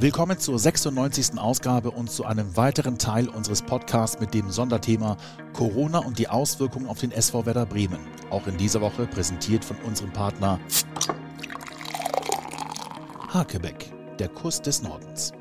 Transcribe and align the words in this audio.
Willkommen 0.00 0.38
zur 0.38 0.60
96. 0.60 1.38
Ausgabe 1.38 1.90
und 1.90 2.08
zu 2.08 2.24
einem 2.24 2.56
weiteren 2.56 2.98
Teil 2.98 3.28
unseres 3.28 3.62
Podcasts 3.62 4.20
mit 4.20 4.32
dem 4.32 4.48
Sonderthema 4.48 5.16
Corona 5.52 5.98
und 5.98 6.20
die 6.20 6.28
Auswirkungen 6.28 6.86
auf 6.86 7.00
den 7.00 7.10
SV 7.10 7.46
Werder 7.46 7.66
Bremen. 7.66 7.98
Auch 8.30 8.46
in 8.46 8.56
dieser 8.56 8.80
Woche 8.80 9.08
präsentiert 9.08 9.64
von 9.64 9.76
unserem 9.78 10.12
Partner 10.12 10.60
Hakebeck, 13.30 13.92
der 14.20 14.28
Kuss 14.28 14.62
des 14.62 14.82
Nordens. 14.82 15.32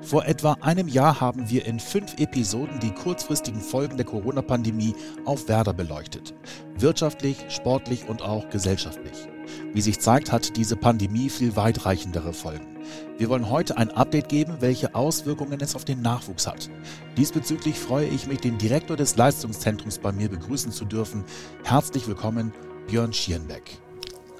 Vor 0.00 0.26
etwa 0.26 0.52
einem 0.60 0.86
Jahr 0.86 1.20
haben 1.20 1.50
wir 1.50 1.66
in 1.66 1.80
fünf 1.80 2.20
Episoden 2.20 2.78
die 2.78 2.92
kurzfristigen 2.92 3.60
Folgen 3.60 3.96
der 3.96 4.06
Corona-Pandemie 4.06 4.94
auf 5.24 5.48
Werder 5.48 5.74
beleuchtet. 5.74 6.34
Wirtschaftlich, 6.76 7.36
sportlich 7.48 8.08
und 8.08 8.22
auch 8.22 8.48
gesellschaftlich. 8.48 9.28
Wie 9.74 9.80
sich 9.80 9.98
zeigt, 9.98 10.30
hat 10.30 10.56
diese 10.56 10.76
Pandemie 10.76 11.28
viel 11.28 11.56
weitreichendere 11.56 12.32
Folgen. 12.32 12.77
Wir 13.18 13.28
wollen 13.28 13.50
heute 13.50 13.76
ein 13.76 13.90
Update 13.90 14.28
geben, 14.28 14.56
welche 14.60 14.94
Auswirkungen 14.94 15.60
es 15.60 15.74
auf 15.74 15.84
den 15.84 16.02
Nachwuchs 16.02 16.46
hat. 16.46 16.70
Diesbezüglich 17.16 17.78
freue 17.78 18.06
ich 18.06 18.26
mich, 18.26 18.40
den 18.40 18.58
Direktor 18.58 18.96
des 18.96 19.16
Leistungszentrums 19.16 19.98
bei 19.98 20.12
mir 20.12 20.28
begrüßen 20.28 20.72
zu 20.72 20.84
dürfen. 20.84 21.24
Herzlich 21.64 22.06
willkommen, 22.06 22.52
Björn 22.86 23.12
Schierenbeck. 23.12 23.80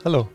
Hallo. 0.05 0.29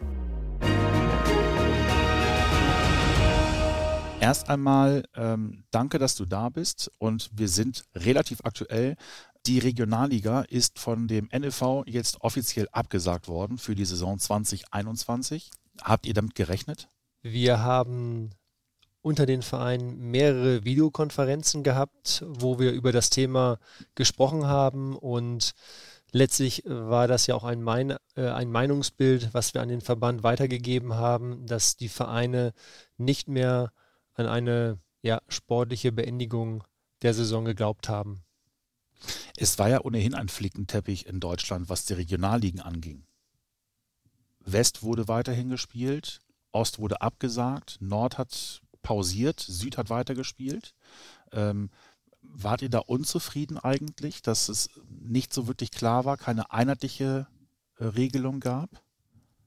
Erst 4.23 4.49
einmal 4.49 5.03
ähm, 5.15 5.65
danke, 5.71 5.99
dass 5.99 6.15
du 6.15 6.25
da 6.25 6.47
bist 6.47 6.89
und 6.97 7.29
wir 7.33 7.49
sind 7.49 7.83
relativ 7.93 8.39
aktuell. 8.45 8.95
Die 9.45 9.59
Regionalliga 9.59 10.43
ist 10.43 10.79
von 10.79 11.09
dem 11.09 11.27
NFV 11.33 11.83
jetzt 11.87 12.21
offiziell 12.21 12.69
abgesagt 12.71 13.27
worden 13.27 13.57
für 13.57 13.75
die 13.75 13.83
Saison 13.83 14.17
2021. 14.17 15.51
Habt 15.81 16.05
ihr 16.05 16.13
damit 16.13 16.35
gerechnet? 16.35 16.87
Wir 17.23 17.59
haben 17.59 18.31
unter 19.01 19.25
den 19.25 19.41
Vereinen 19.41 20.11
mehrere 20.11 20.65
Videokonferenzen 20.65 21.63
gehabt, 21.63 22.23
wo 22.27 22.59
wir 22.59 22.73
über 22.73 22.91
das 22.91 23.09
Thema 23.09 23.59
gesprochen 23.95 24.45
haben 24.45 24.95
und 24.97 25.53
letztlich 26.11 26.63
war 26.65 27.07
das 27.07 27.25
ja 27.27 27.35
auch 27.35 27.45
ein, 27.45 27.63
mein, 27.63 27.95
äh, 28.15 28.27
ein 28.27 28.51
Meinungsbild, 28.51 29.33
was 29.33 29.53
wir 29.53 29.61
an 29.61 29.69
den 29.69 29.79
Verband 29.79 30.23
weitergegeben 30.23 30.95
haben, 30.95 31.45
dass 31.47 31.77
die 31.77 31.87
Vereine 31.87 32.53
nicht 32.97 33.29
mehr 33.29 33.71
an 34.13 34.27
eine 34.27 34.79
ja, 35.01 35.21
sportliche 35.29 35.93
Beendigung 35.93 36.65
der 37.03 37.13
Saison 37.13 37.45
geglaubt 37.45 37.87
haben. 37.87 38.23
Es 39.37 39.57
war 39.59 39.69
ja 39.69 39.81
ohnehin 39.81 40.13
ein 40.13 40.29
Flickenteppich 40.29 41.07
in 41.07 41.21
Deutschland, 41.21 41.69
was 41.69 41.85
die 41.85 41.93
Regionalligen 41.93 42.59
anging. 42.59 43.05
West 44.39 44.83
wurde 44.83 45.07
weiterhin 45.07 45.49
gespielt, 45.49 46.19
Ost 46.53 46.79
wurde 46.79 47.01
abgesagt, 47.01 47.77
Nord 47.81 48.17
hat 48.17 48.61
pausiert, 48.81 49.39
Süd 49.39 49.77
hat 49.77 49.89
weitergespielt. 49.89 50.73
Ähm, 51.31 51.69
wart 52.21 52.61
ihr 52.61 52.69
da 52.69 52.79
unzufrieden 52.79 53.57
eigentlich, 53.57 54.21
dass 54.21 54.49
es 54.49 54.69
nicht 54.89 55.33
so 55.33 55.47
wirklich 55.47 55.71
klar 55.71 56.05
war, 56.05 56.17
keine 56.17 56.51
einheitliche 56.51 57.27
äh, 57.77 57.85
Regelung 57.85 58.39
gab? 58.39 58.69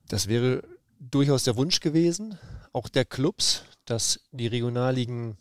Das 0.08 0.28
wäre 0.28 0.62
durchaus 0.98 1.44
der 1.44 1.56
Wunsch 1.56 1.80
gewesen, 1.80 2.38
auch 2.72 2.88
der 2.88 3.04
Clubs, 3.04 3.64
dass 3.84 4.20
die 4.32 4.46
Regionalligen 4.46 5.36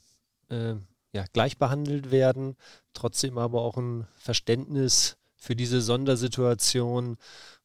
äh, 0.49 0.75
ja, 1.13 1.25
gleich 1.33 1.57
behandelt 1.57 2.11
werden, 2.11 2.55
trotzdem 2.93 3.37
aber 3.37 3.61
auch 3.61 3.77
ein 3.77 4.07
Verständnis 4.17 5.17
für 5.35 5.55
diese 5.55 5.81
Sondersituation, 5.81 7.17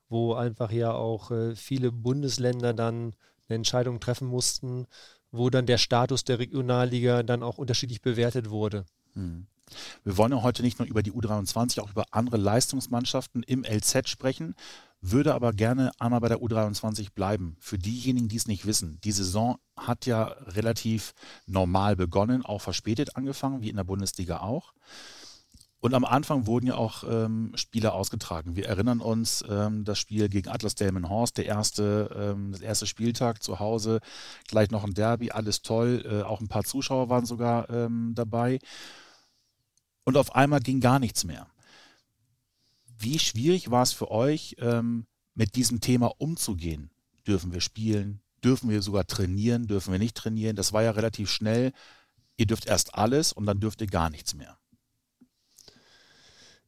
wo 0.09 0.35
einfach 0.35 0.71
ja 0.71 0.93
auch 0.93 1.31
äh, 1.31 1.57
viele 1.57 1.93
Bundesländer 1.93 2.75
dann 2.75 3.15
eine 3.51 3.57
Entscheidung 3.57 4.01
treffen 4.01 4.29
mussten, 4.29 4.87
wo 5.31 5.51
dann 5.51 5.67
der 5.67 5.79
Status 5.79 6.25
der 6.25 6.39
Regionalliga 6.39 7.23
dann 7.23 7.43
auch 7.43 7.59
unterschiedlich 7.59 8.01
bewertet 8.01 8.51
wurde. 8.51 8.85
Hm. 9.15 9.47
Wir 10.03 10.17
wollen 10.17 10.33
ja 10.33 10.43
heute 10.43 10.63
nicht 10.63 10.79
nur 10.79 10.89
über 10.89 11.03
die 11.03 11.13
U23, 11.13 11.81
auch 11.81 11.91
über 11.91 12.05
andere 12.11 12.39
Leistungsmannschaften 12.39 13.45
im 13.45 13.65
LZ 13.65 14.09
sprechen, 14.09 14.57
würde 15.01 15.33
aber 15.33 15.53
gerne 15.53 15.93
einmal 15.99 16.21
bei 16.21 16.29
der 16.29 16.41
U23 16.41 17.13
bleiben. 17.15 17.57
Für 17.61 17.79
diejenigen, 17.79 18.29
die 18.29 18.37
es 18.37 18.49
nicht 18.49 18.67
wissen, 18.67 19.01
die 19.05 19.13
Saison 19.13 19.59
hat 19.77 20.07
ja 20.07 20.25
relativ 20.25 21.15
normal 21.47 21.97
begonnen, 21.97 22.45
auch 22.45 22.61
verspätet 22.61 23.17
angefangen, 23.17 23.63
wie 23.63 23.71
in 23.71 23.77
der 23.77 23.85
Bundesliga 23.85 24.41
auch. 24.41 24.75
Und 25.81 25.95
am 25.95 26.05
Anfang 26.05 26.47
wurden 26.47 26.67
ja 26.67 26.75
auch 26.75 27.05
ähm, 27.09 27.53
Spiele 27.55 27.93
ausgetragen. 27.93 28.55
Wir 28.55 28.67
erinnern 28.67 29.01
uns 29.01 29.43
ähm, 29.49 29.85
das 29.85 29.99
Spiel 29.99 30.29
gegen 30.29 30.51
Atlas 30.51 30.75
Delmenhorst, 30.75 31.39
der 31.39 31.47
erste, 31.47 32.15
ähm, 32.15 32.53
das 32.53 32.61
erste 32.61 32.87
Spieltag 32.87 33.43
zu 33.43 33.61
Hause, 33.61 34.01
gleich 34.47 34.71
noch 34.71 34.85
ein 34.85 34.93
Derby, 34.93 35.31
alles 35.31 35.63
toll. 35.63 36.05
Äh, 36.05 36.23
auch 36.23 36.41
ein 36.41 36.49
paar 36.49 36.65
Zuschauer 36.65 37.09
waren 37.09 37.25
sogar 37.25 37.71
ähm, 37.71 38.13
dabei. 38.15 38.59
Und 40.05 40.19
auf 40.19 40.35
einmal 40.35 40.61
ging 40.61 40.81
gar 40.81 40.99
nichts 40.99 41.25
mehr. 41.25 41.47
Wie 42.99 43.19
schwierig 43.19 43.71
war 43.71 43.83
es 43.83 43.93
für 43.93 44.11
euch, 44.11 44.57
ähm, 44.59 45.07
mit 45.35 45.57
diesem 45.57 45.81
Thema 45.81 46.13
umzugehen? 46.19 46.91
Dürfen 47.27 47.55
wir 47.55 47.63
spielen? 47.63 48.21
Dürfen 48.45 48.69
wir 48.69 48.83
sogar 48.83 49.07
trainieren? 49.07 49.67
Dürfen 49.67 49.93
wir 49.93 49.99
nicht 49.99 50.17
trainieren? 50.17 50.57
Das 50.57 50.75
war 50.75 50.83
ja 50.83 50.91
relativ 50.91 51.31
schnell. 51.31 51.73
Ihr 52.37 52.47
dürft 52.47 52.67
erst 52.67 52.95
alles 52.95 53.33
und 53.33 53.47
dann 53.47 53.61
dürft 53.61 53.81
ihr 53.81 53.87
gar 53.87 54.11
nichts 54.11 54.35
mehr. 54.35 54.60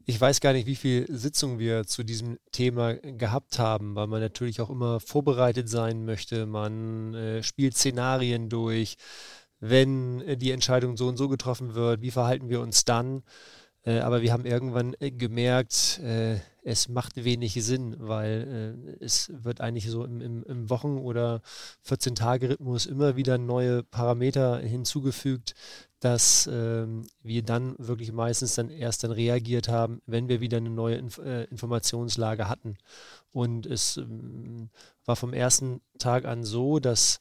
Ich 0.05 0.21
weiß 0.21 0.41
gar 0.41 0.53
nicht, 0.53 0.67
wie 0.67 0.75
viele 0.75 1.07
Sitzungen 1.17 1.59
wir 1.59 1.87
zu 1.87 2.03
diesem 2.03 2.39
Thema 2.51 2.95
gehabt 2.95 3.59
haben, 3.59 3.95
weil 3.95 4.09
man 4.09 4.21
natürlich 4.21 4.61
auch 4.61 4.71
immer 4.71 4.99
vorbereitet 4.99 5.69
sein 5.69 6.05
möchte. 6.05 6.47
Man 6.47 7.15
äh, 7.15 7.43
spielt 7.43 7.77
Szenarien 7.77 8.49
durch. 8.49 8.97
Wenn 9.61 10.21
äh, 10.23 10.37
die 10.37 10.51
Entscheidung 10.51 10.97
so 10.97 11.07
und 11.07 11.17
so 11.17 11.29
getroffen 11.29 11.75
wird, 11.75 12.03
wie 12.03 12.11
verhalten 12.11 12.49
wir 12.49 12.61
uns 12.61 12.85
dann? 12.85 13.23
Äh, 13.85 13.99
aber 14.01 14.23
wir 14.23 14.33
haben 14.33 14.47
irgendwann 14.47 14.95
äh, 15.01 15.11
gemerkt, 15.11 15.99
äh, 16.01 16.39
es 16.63 16.89
macht 16.89 17.25
wenig 17.25 17.55
Sinn, 17.65 17.97
weil 17.99 18.87
äh, 19.01 19.05
es 19.05 19.33
wird 19.35 19.61
eigentlich 19.61 19.91
so 19.91 20.05
im, 20.05 20.21
im, 20.21 20.45
im 20.45 20.71
Wochen- 20.71 20.99
oder 20.99 21.43
14-Tage-Rhythmus 21.89 22.87
immer 22.87 23.17
wieder 23.17 23.39
neue 23.39 23.83
Parameter 23.83 24.59
hinzugefügt, 24.59 25.55
dass 25.99 26.49
ähm, 26.53 27.07
wir 27.23 27.43
dann 27.43 27.75
wirklich 27.79 28.13
meistens 28.13 28.55
dann 28.55 28.71
erst 28.71 29.03
dann 29.03 29.11
reagiert 29.11 29.69
haben, 29.69 30.01
wenn 30.07 30.29
wir 30.29 30.41
wieder 30.41 30.59
eine 30.59 30.71
neue 30.71 30.97
Inf 30.97 31.19
Informationslage 31.19 32.49
hatten. 32.49 32.77
Und 33.33 33.67
es 33.67 33.97
ähm, 33.97 34.71
war 35.05 35.17
vom 35.17 35.33
ersten 35.33 35.81
Tag 35.99 36.25
an 36.25 36.45
so, 36.45 36.79
dass 36.79 37.21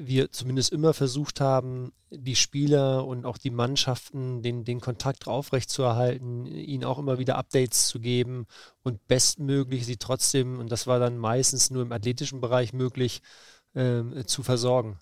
wir 0.00 0.30
zumindest 0.30 0.72
immer 0.72 0.94
versucht 0.94 1.40
haben, 1.40 1.92
die 2.10 2.36
Spieler 2.36 3.04
und 3.04 3.26
auch 3.26 3.36
die 3.36 3.50
Mannschaften 3.50 4.42
den, 4.42 4.64
den 4.64 4.80
Kontakt 4.80 5.26
aufrechtzuerhalten, 5.26 6.46
ihnen 6.46 6.84
auch 6.84 6.98
immer 6.98 7.18
wieder 7.18 7.36
Updates 7.36 7.88
zu 7.88 7.98
geben 7.98 8.46
und 8.84 9.08
bestmöglich 9.08 9.84
sie 9.86 9.96
trotzdem, 9.96 10.60
und 10.60 10.70
das 10.70 10.86
war 10.86 11.00
dann 11.00 11.18
meistens 11.18 11.70
nur 11.70 11.82
im 11.82 11.90
athletischen 11.90 12.40
Bereich 12.40 12.72
möglich, 12.72 13.22
äh, 13.74 14.24
zu 14.24 14.44
versorgen. 14.44 14.98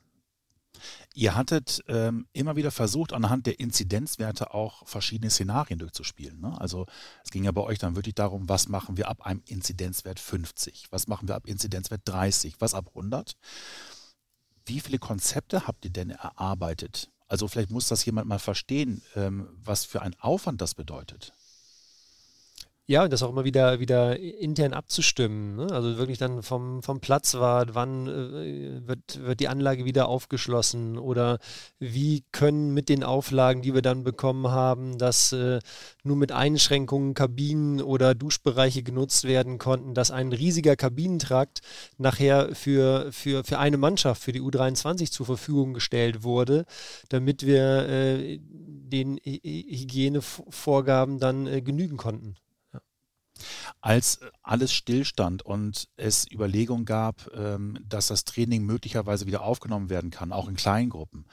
Ihr 1.14 1.34
hattet 1.34 1.82
ähm, 1.88 2.26
immer 2.32 2.56
wieder 2.56 2.70
versucht, 2.70 3.12
anhand 3.12 3.46
der 3.46 3.60
Inzidenzwerte 3.60 4.54
auch 4.54 4.86
verschiedene 4.86 5.30
Szenarien 5.30 5.78
durchzuspielen. 5.78 6.40
Ne? 6.40 6.58
Also 6.60 6.86
es 7.24 7.30
ging 7.30 7.44
ja 7.44 7.52
bei 7.52 7.62
euch 7.62 7.78
dann 7.78 7.96
wirklich 7.96 8.14
darum, 8.14 8.48
was 8.48 8.68
machen 8.68 8.96
wir 8.96 9.08
ab 9.08 9.24
einem 9.26 9.42
Inzidenzwert 9.46 10.20
50, 10.20 10.86
was 10.90 11.06
machen 11.06 11.28
wir 11.28 11.34
ab 11.34 11.46
Inzidenzwert 11.46 12.02
30, 12.04 12.56
was 12.60 12.74
ab 12.74 12.88
100. 12.88 13.36
Wie 14.66 14.80
viele 14.80 14.98
Konzepte 14.98 15.66
habt 15.66 15.84
ihr 15.84 15.92
denn 15.92 16.10
erarbeitet? 16.10 17.08
Also 17.28 17.48
vielleicht 17.48 17.70
muss 17.70 17.88
das 17.88 18.04
jemand 18.04 18.28
mal 18.28 18.38
verstehen, 18.38 19.02
ähm, 19.14 19.48
was 19.64 19.84
für 19.84 20.02
ein 20.02 20.14
Aufwand 20.20 20.60
das 20.60 20.74
bedeutet. 20.74 21.32
Ja, 22.88 23.02
und 23.02 23.12
das 23.12 23.24
auch 23.24 23.30
immer 23.30 23.44
wieder, 23.44 23.80
wieder 23.80 24.16
intern 24.16 24.72
abzustimmen. 24.72 25.56
Ne? 25.56 25.66
Also 25.72 25.98
wirklich 25.98 26.18
dann 26.18 26.44
vom, 26.44 26.84
vom 26.84 27.00
Platzwart, 27.00 27.74
wann 27.74 28.06
äh, 28.06 28.86
wird, 28.86 29.24
wird 29.24 29.40
die 29.40 29.48
Anlage 29.48 29.84
wieder 29.84 30.06
aufgeschlossen 30.06 30.96
oder 30.96 31.40
wie 31.80 32.22
können 32.30 32.72
mit 32.74 32.88
den 32.88 33.02
Auflagen, 33.02 33.60
die 33.62 33.74
wir 33.74 33.82
dann 33.82 34.04
bekommen 34.04 34.46
haben, 34.52 34.98
dass 34.98 35.32
äh, 35.32 35.58
nur 36.04 36.14
mit 36.14 36.30
Einschränkungen 36.30 37.14
Kabinen 37.14 37.82
oder 37.82 38.14
Duschbereiche 38.14 38.84
genutzt 38.84 39.24
werden 39.24 39.58
konnten, 39.58 39.94
dass 39.94 40.12
ein 40.12 40.32
riesiger 40.32 40.76
Kabinentrakt 40.76 41.62
nachher 41.98 42.54
für, 42.54 43.10
für, 43.10 43.42
für 43.42 43.58
eine 43.58 43.78
Mannschaft, 43.78 44.22
für 44.22 44.30
die 44.30 44.42
U23 44.42 45.10
zur 45.10 45.26
Verfügung 45.26 45.74
gestellt 45.74 46.22
wurde, 46.22 46.66
damit 47.08 47.44
wir 47.44 47.88
äh, 47.88 48.38
den 48.40 49.18
Hygienevorgaben 49.24 51.18
dann 51.18 51.48
äh, 51.48 51.62
genügen 51.62 51.96
konnten. 51.96 52.36
Als 53.80 54.20
alles 54.42 54.72
stillstand 54.72 55.42
und 55.42 55.88
es 55.96 56.30
Überlegungen 56.30 56.84
gab, 56.84 57.30
ähm, 57.34 57.78
dass 57.86 58.08
das 58.08 58.24
Training 58.24 58.64
möglicherweise 58.64 59.26
wieder 59.26 59.42
aufgenommen 59.42 59.90
werden 59.90 60.10
kann, 60.10 60.32
auch 60.32 60.48
in 60.48 60.56
kleinen 60.56 60.90
Gruppen, 60.90 61.26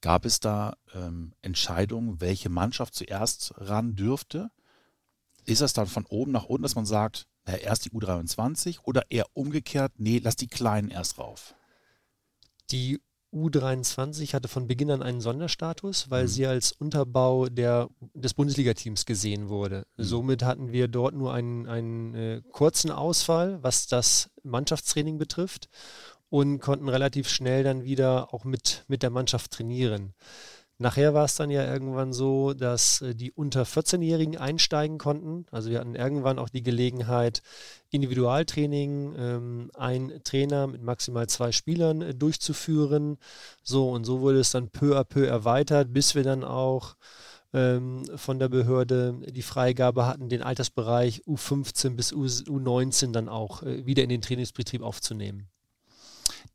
gab 0.00 0.24
es 0.24 0.40
da 0.40 0.76
ähm, 0.94 1.32
Entscheidungen, 1.42 2.20
welche 2.20 2.48
Mannschaft 2.48 2.94
zuerst 2.94 3.54
ran 3.56 3.94
dürfte? 3.94 4.50
Ist 5.44 5.60
das 5.60 5.72
dann 5.72 5.86
von 5.86 6.06
oben 6.06 6.32
nach 6.32 6.44
unten, 6.44 6.62
dass 6.62 6.74
man 6.74 6.86
sagt, 6.86 7.26
na, 7.44 7.56
erst 7.56 7.84
die 7.84 7.90
U23 7.90 8.80
oder 8.84 9.04
eher 9.10 9.26
umgekehrt, 9.32 9.92
nee, 9.96 10.20
lass 10.22 10.36
die 10.36 10.48
Kleinen 10.48 10.88
erst 10.88 11.18
rauf? 11.18 11.54
Die 12.70 13.00
U23 13.32 14.34
hatte 14.34 14.48
von 14.48 14.66
Beginn 14.66 14.90
an 14.90 15.02
einen 15.02 15.20
Sonderstatus, 15.20 16.10
weil 16.10 16.24
Mhm. 16.24 16.28
sie 16.28 16.46
als 16.46 16.72
Unterbau 16.72 17.46
der, 17.46 17.88
des 18.14 18.34
Bundesliga-Teams 18.34 19.06
gesehen 19.06 19.48
wurde. 19.48 19.86
Mhm. 19.96 20.02
Somit 20.02 20.42
hatten 20.42 20.72
wir 20.72 20.88
dort 20.88 21.14
nur 21.14 21.32
einen, 21.32 21.66
einen 21.66 22.14
äh, 22.14 22.42
kurzen 22.50 22.90
Ausfall, 22.90 23.62
was 23.62 23.86
das 23.86 24.30
Mannschaftstraining 24.42 25.18
betrifft 25.18 25.68
und 26.28 26.60
konnten 26.60 26.88
relativ 26.88 27.28
schnell 27.28 27.62
dann 27.64 27.84
wieder 27.84 28.32
auch 28.34 28.44
mit, 28.44 28.84
mit 28.88 29.02
der 29.02 29.10
Mannschaft 29.10 29.50
trainieren. 29.52 30.14
Nachher 30.78 31.14
war 31.14 31.26
es 31.26 31.36
dann 31.36 31.50
ja 31.50 31.64
irgendwann 31.64 32.12
so, 32.12 32.54
dass 32.54 33.02
äh, 33.02 33.14
die 33.14 33.30
unter 33.30 33.62
14-Jährigen 33.62 34.36
einsteigen 34.36 34.98
konnten. 34.98 35.46
Also 35.50 35.70
wir 35.70 35.78
hatten 35.78 35.94
irgendwann 35.94 36.38
auch 36.38 36.48
die 36.48 36.62
Gelegenheit, 36.62 37.42
Individualtraining, 37.90 39.14
ähm, 39.16 39.70
ein 39.74 40.20
Trainer 40.24 40.66
mit 40.66 40.82
maximal 40.82 41.28
zwei 41.28 41.52
Spielern 41.52 42.02
äh, 42.02 42.14
durchzuführen. 42.14 43.18
So 43.62 43.90
und 43.90 44.04
so 44.04 44.20
wurde 44.20 44.40
es 44.40 44.50
dann 44.50 44.70
peu 44.70 44.98
à 44.98 45.04
peu 45.04 45.26
erweitert, 45.26 45.92
bis 45.92 46.14
wir 46.14 46.24
dann 46.24 46.42
auch 46.42 46.96
ähm, 47.52 48.04
von 48.16 48.38
der 48.38 48.48
Behörde 48.48 49.20
die 49.28 49.42
Freigabe 49.42 50.06
hatten, 50.06 50.28
den 50.28 50.42
Altersbereich 50.42 51.22
U15 51.26 51.90
bis 51.96 52.12
U 52.12 52.24
U19 52.24 53.12
dann 53.12 53.28
auch 53.28 53.62
äh, 53.62 53.86
wieder 53.86 54.02
in 54.02 54.08
den 54.08 54.22
Trainingsbetrieb 54.22 54.82
aufzunehmen. 54.82 55.48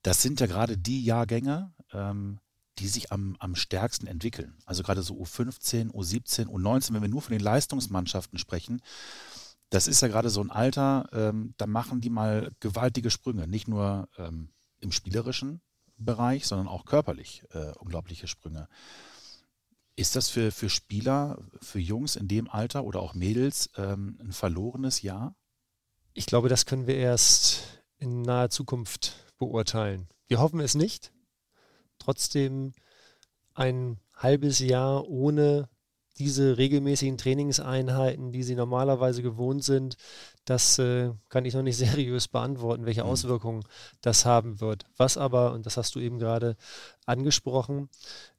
Das 0.02 0.22
sind 0.22 0.40
ja 0.40 0.48
gerade 0.48 0.78
die 0.78 1.04
Jahrgänge, 1.04 1.72
ähm, 1.94 2.40
die 2.80 2.88
sich 2.88 3.12
am, 3.12 3.36
am 3.40 3.56
stärksten 3.56 4.08
entwickeln. 4.08 4.58
Also 4.66 4.84
gerade 4.84 5.02
so 5.02 5.16
U15, 5.16 5.92
U17, 5.92 6.48
U19, 6.48 6.94
wenn 6.94 7.02
wir 7.02 7.10
nur 7.10 7.22
von 7.22 7.34
den 7.34 7.42
Leistungsmannschaften 7.42 8.40
sprechen, 8.40 8.82
das 9.70 9.88
ist 9.88 10.02
ja 10.02 10.08
gerade 10.08 10.30
so 10.30 10.42
ein 10.42 10.52
Alter, 10.52 11.10
ähm, 11.12 11.54
da 11.58 11.68
machen 11.68 12.00
die 12.00 12.10
mal 12.10 12.52
gewaltige 12.60 13.10
Sprünge. 13.10 13.48
Nicht 13.48 13.68
nur 13.68 14.08
ähm, 14.18 14.50
im 14.80 14.92
spielerischen 14.92 15.62
Bereich, 15.98 16.48
sondern 16.48 16.68
auch 16.68 16.86
körperlich 16.86 17.44
äh, 17.52 17.72
unglaubliche 17.74 18.28
Sprünge. 18.28 18.68
Ist 19.96 20.16
das 20.16 20.30
für, 20.30 20.52
für 20.52 20.70
Spieler, 20.70 21.40
für 21.62 21.80
Jungs 21.80 22.16
in 22.16 22.28
dem 22.28 22.50
Alter 22.50 22.84
oder 22.84 23.02
auch 23.02 23.16
Mädels 23.16 23.70
ähm, 23.78 24.18
ein 24.22 24.32
verlorenes 24.32 25.02
Jahr? 25.02 25.36
Ich 26.14 26.28
glaube, 26.28 26.50
das 26.50 26.66
können 26.66 26.88
wir 26.88 26.96
erst 26.96 27.64
in 27.98 28.22
naher 28.22 28.50
Zukunft 28.50 29.34
beurteilen. 29.38 30.08
Wir 30.28 30.40
hoffen 30.40 30.60
es 30.60 30.76
nicht. 30.76 31.12
Trotzdem 32.00 32.74
ein 33.54 34.00
halbes 34.16 34.60
Jahr 34.60 35.08
ohne 35.08 35.70
diese 36.18 36.58
regelmäßigen 36.58 37.18
Trainingseinheiten, 37.18 38.32
die 38.32 38.42
sie 38.42 38.56
normalerweise 38.56 39.22
gewohnt 39.22 39.64
sind, 39.64 39.98
das 40.46 40.80
äh, 40.80 41.12
kann 41.30 41.46
ich 41.46 41.54
noch 41.54 41.62
nicht 41.62 41.78
seriös 41.78 42.28
beantworten, 42.28 42.86
welche 42.86 43.04
Mhm. 43.04 43.10
Auswirkungen 43.10 43.64
das 44.02 44.26
haben 44.26 44.60
wird. 44.60 44.86
Was 44.98 45.18
aber, 45.18 45.54
und 45.54 45.66
das 45.68 45.78
hast 45.78 45.94
du 45.96 46.00
eben 46.00 46.18
gerade 46.18 46.58
angesprochen, 47.06 47.90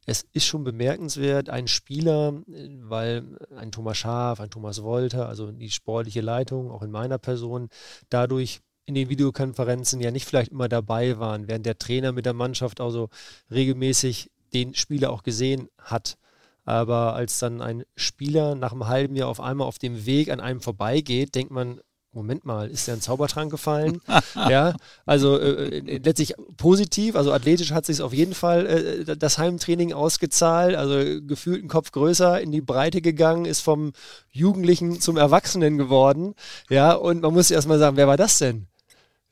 es 0.07 0.25
ist 0.33 0.47
schon 0.47 0.65
bemerkenswert, 0.65 1.51
ein 1.51 1.69
Spieler, 1.69 2.43
äh, 2.49 2.69
weil 2.81 3.39
ein 3.57 3.71
Thomas 3.73 3.99
Schaaf, 3.99 4.41
ein 4.41 4.51
Thomas 4.51 4.83
Wolter, 4.83 5.29
also 5.29 5.53
die 5.53 5.71
sportliche 5.71 6.21
Leitung, 6.21 6.71
auch 6.71 6.83
in 6.83 6.91
meiner 6.91 7.19
Person, 7.19 7.69
dadurch 8.09 8.61
in 8.89 8.95
den 8.95 9.11
Videokonferenzen 9.11 10.01
ja 10.01 10.11
nicht 10.11 10.27
vielleicht 10.27 10.51
immer 10.51 10.69
dabei 10.69 11.19
waren, 11.19 11.47
während 11.47 11.67
der 11.67 11.79
Trainer 11.79 12.13
mit 12.13 12.25
der 12.25 12.33
Mannschaft 12.33 12.81
also 12.81 13.11
regelmäßig 13.51 14.31
den 14.55 14.75
Spieler 14.75 15.11
auch 15.13 15.23
gesehen 15.23 15.69
hat. 15.79 16.17
Aber 16.65 17.15
als 17.15 17.39
dann 17.39 17.61
ein 17.61 17.85
Spieler 17.97 18.55
nach 18.55 18.73
einem 18.73 18.89
halben 18.89 19.15
Jahr 19.15 19.29
auf 19.29 19.41
einmal 19.41 19.67
auf 19.67 19.79
dem 19.79 20.07
Weg 20.07 20.31
an 20.31 20.41
einem 20.41 20.63
vorbeigeht, 20.63 21.35
denkt 21.35 21.51
man, 21.51 21.81
Moment 22.13 22.47
mal, 22.47 22.71
ist 22.71 22.89
der 22.89 22.95
ein 22.95 23.03
Zaubertrank 23.03 23.51
gefallen? 23.51 24.01
ja, 24.35 24.75
also 25.05 25.39
äh, 25.39 25.79
äh, 25.79 25.99
letztlich 25.99 26.35
positiv, 26.57 27.15
also 27.15 27.31
athletisch 27.33 27.73
hat 27.73 27.85
sich 27.85 28.01
auf 28.01 28.15
jeden 28.15 28.35
Fall 28.35 28.67
äh, 28.67 29.17
das 29.17 29.37
Heimtraining 29.37 29.93
ausgezahlt, 29.93 30.77
also 30.77 31.21
gefühlt 31.27 31.63
ein 31.63 31.69
Kopf 31.69 31.93
größer 31.93 32.41
in 32.41 32.53
die 32.53 32.63
Breite 32.63 33.03
gegangen, 33.03 33.45
ist 33.45 33.61
vom 33.61 33.93
Jugendlichen 34.31 34.99
zum 35.01 35.19
Erwachsenen 35.19 35.77
geworden. 35.77 36.35
Ja, 36.71 36.95
und 36.95 37.21
man 37.21 37.35
muss 37.35 37.51
erstmal 37.51 37.79
sagen, 37.79 37.99
wer 37.99 38.09
war 38.09 38.17
das 38.17 38.39
denn? 38.39 38.67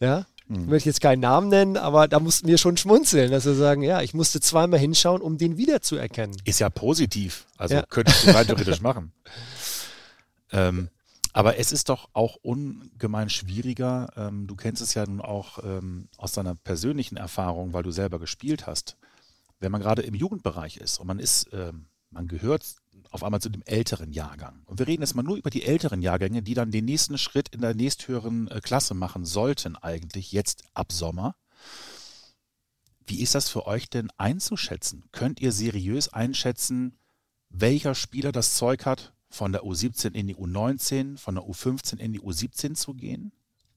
Ja, 0.00 0.26
ich 0.48 0.58
möchte 0.66 0.88
jetzt 0.88 1.00
keinen 1.00 1.20
Namen 1.20 1.48
nennen, 1.48 1.76
aber 1.76 2.06
da 2.06 2.20
mussten 2.20 2.46
wir 2.46 2.56
schon 2.56 2.76
schmunzeln, 2.76 3.32
dass 3.32 3.46
wir 3.46 3.54
sagen, 3.54 3.82
ja, 3.82 4.02
ich 4.02 4.14
musste 4.14 4.40
zweimal 4.40 4.78
hinschauen, 4.78 5.20
um 5.20 5.38
den 5.38 5.56
wiederzuerkennen. 5.56 6.36
Ist 6.44 6.60
ja 6.60 6.70
positiv. 6.70 7.46
Also 7.56 7.74
Ja. 7.76 7.82
könntest 7.88 8.24
du 8.24 8.30
rein 8.30 8.46
theoretisch 8.46 8.80
machen. 8.80 9.10
Ähm, 10.52 10.88
aber 11.32 11.58
es 11.58 11.72
ist 11.72 11.88
doch 11.88 12.08
auch 12.12 12.36
ungemein 12.36 13.28
schwieriger. 13.28 14.12
Ähm, 14.16 14.46
du 14.46 14.54
kennst 14.54 14.80
es 14.80 14.94
ja 14.94 15.04
nun 15.04 15.20
auch 15.20 15.58
ähm, 15.64 16.08
aus 16.16 16.32
deiner 16.32 16.54
persönlichen 16.54 17.16
Erfahrung, 17.16 17.72
weil 17.72 17.82
du 17.82 17.90
selber 17.90 18.18
gespielt 18.20 18.66
hast. 18.66 18.96
Wenn 19.58 19.72
man 19.72 19.80
gerade 19.80 20.02
im 20.02 20.14
Jugendbereich 20.14 20.76
ist 20.76 20.98
und 20.98 21.08
man 21.08 21.18
ist, 21.18 21.48
ähm, 21.52 21.86
man 22.10 22.28
gehört 22.28 22.64
auf 23.16 23.24
einmal 23.24 23.40
zu 23.40 23.48
dem 23.48 23.62
älteren 23.64 24.12
Jahrgang. 24.12 24.62
Und 24.66 24.78
wir 24.78 24.86
reden 24.86 25.02
jetzt 25.02 25.14
mal 25.14 25.22
nur 25.22 25.36
über 25.36 25.50
die 25.50 25.64
älteren 25.64 26.02
Jahrgänge, 26.02 26.42
die 26.42 26.54
dann 26.54 26.70
den 26.70 26.84
nächsten 26.84 27.18
Schritt 27.18 27.48
in 27.48 27.62
der 27.62 27.74
nächsthöheren 27.74 28.48
äh, 28.48 28.60
Klasse 28.60 28.94
machen 28.94 29.24
sollten, 29.24 29.74
eigentlich 29.74 30.32
jetzt 30.32 30.64
ab 30.74 30.92
Sommer. 30.92 31.34
Wie 33.06 33.22
ist 33.22 33.34
das 33.34 33.48
für 33.48 33.66
euch 33.66 33.88
denn 33.88 34.10
einzuschätzen? 34.18 35.04
Könnt 35.12 35.40
ihr 35.40 35.52
seriös 35.52 36.12
einschätzen, 36.12 36.98
welcher 37.48 37.94
Spieler 37.94 38.32
das 38.32 38.54
Zeug 38.54 38.84
hat, 38.84 39.14
von 39.30 39.52
der 39.52 39.62
U17 39.62 40.12
in 40.12 40.26
die 40.26 40.36
U19, 40.36 41.18
von 41.18 41.36
der 41.36 41.44
U15 41.44 41.98
in 41.98 42.12
die 42.12 42.20
U17 42.20 42.74
zu 42.74 42.94
gehen? 42.94 43.32